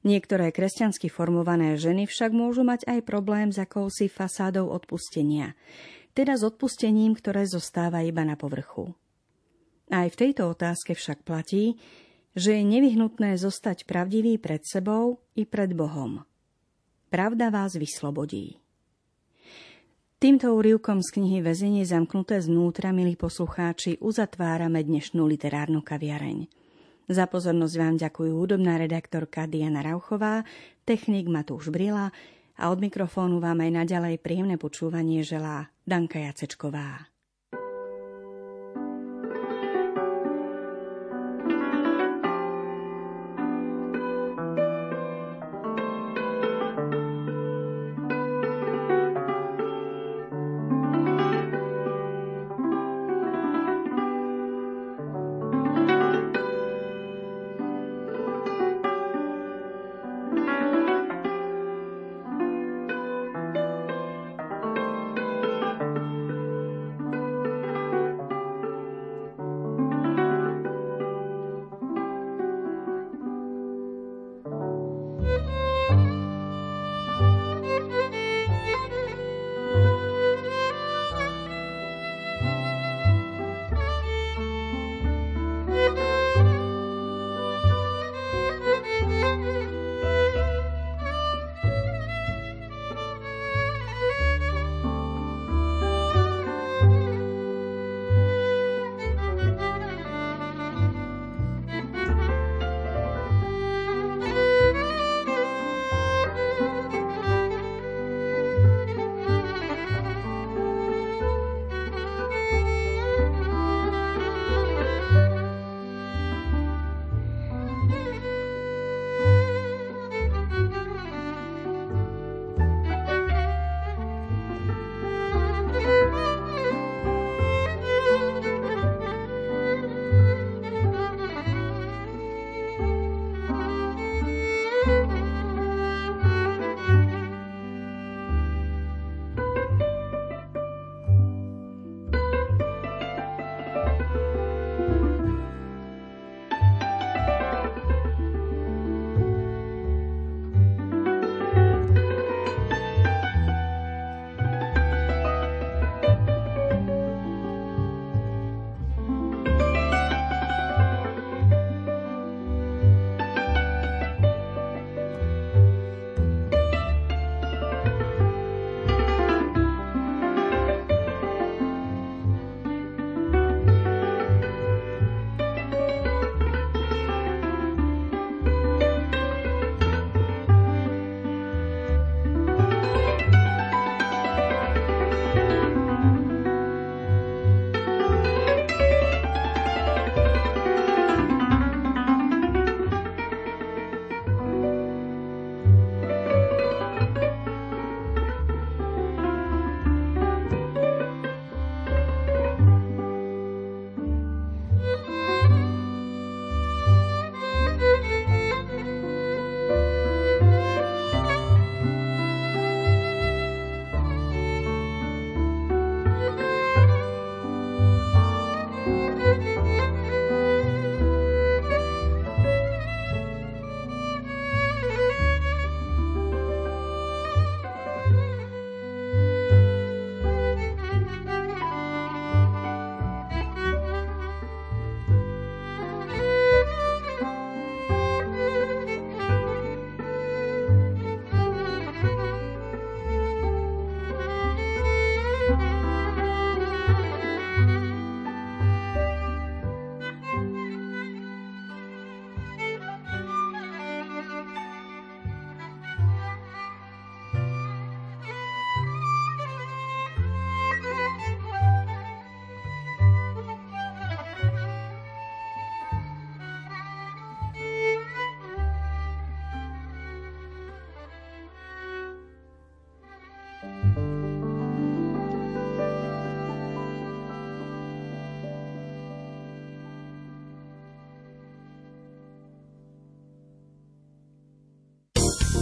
Niektoré 0.00 0.52
kresťansky 0.52 1.12
formované 1.12 1.76
ženy 1.76 2.08
však 2.08 2.32
môžu 2.32 2.64
mať 2.64 2.88
aj 2.88 3.00
problém 3.04 3.52
s 3.52 3.60
akousi 3.60 4.08
fasádou 4.08 4.72
odpustenia, 4.72 5.56
teda 6.12 6.36
s 6.36 6.44
odpustením, 6.44 7.16
ktoré 7.16 7.44
zostáva 7.48 8.04
iba 8.04 8.24
na 8.24 8.36
povrchu. 8.36 8.96
Aj 9.92 10.08
v 10.08 10.16
tejto 10.16 10.52
otázke 10.52 10.96
však 10.96 11.24
platí, 11.24 11.80
že 12.36 12.56
je 12.56 12.62
nevyhnutné 12.62 13.36
zostať 13.36 13.84
pravdivý 13.84 14.38
pred 14.38 14.62
sebou 14.62 15.20
i 15.36 15.44
pred 15.44 15.74
Bohom. 15.74 16.22
Pravda 17.10 17.50
vás 17.50 17.74
vyslobodí. 17.74 18.60
Týmto 20.20 20.52
úrivkom 20.52 21.00
z 21.00 21.16
knihy 21.16 21.40
Vezenie 21.40 21.80
zamknuté 21.88 22.44
znútra, 22.44 22.92
milí 22.92 23.16
poslucháči, 23.16 23.96
uzatvárame 24.04 24.84
dnešnú 24.84 25.24
literárnu 25.24 25.80
kaviareň. 25.80 26.44
Za 27.08 27.24
pozornosť 27.24 27.74
vám 27.80 27.96
ďakujú 27.96 28.36
hudobná 28.36 28.76
redaktorka 28.76 29.48
Diana 29.48 29.80
Rauchová, 29.80 30.44
technik 30.84 31.24
Matúš 31.24 31.72
Brila 31.72 32.12
a 32.52 32.68
od 32.68 32.84
mikrofónu 32.84 33.40
vám 33.40 33.64
aj 33.64 33.80
naďalej 33.80 34.20
príjemné 34.20 34.60
počúvanie 34.60 35.24
želá 35.24 35.72
Danka 35.88 36.20
Jacečková. 36.20 37.09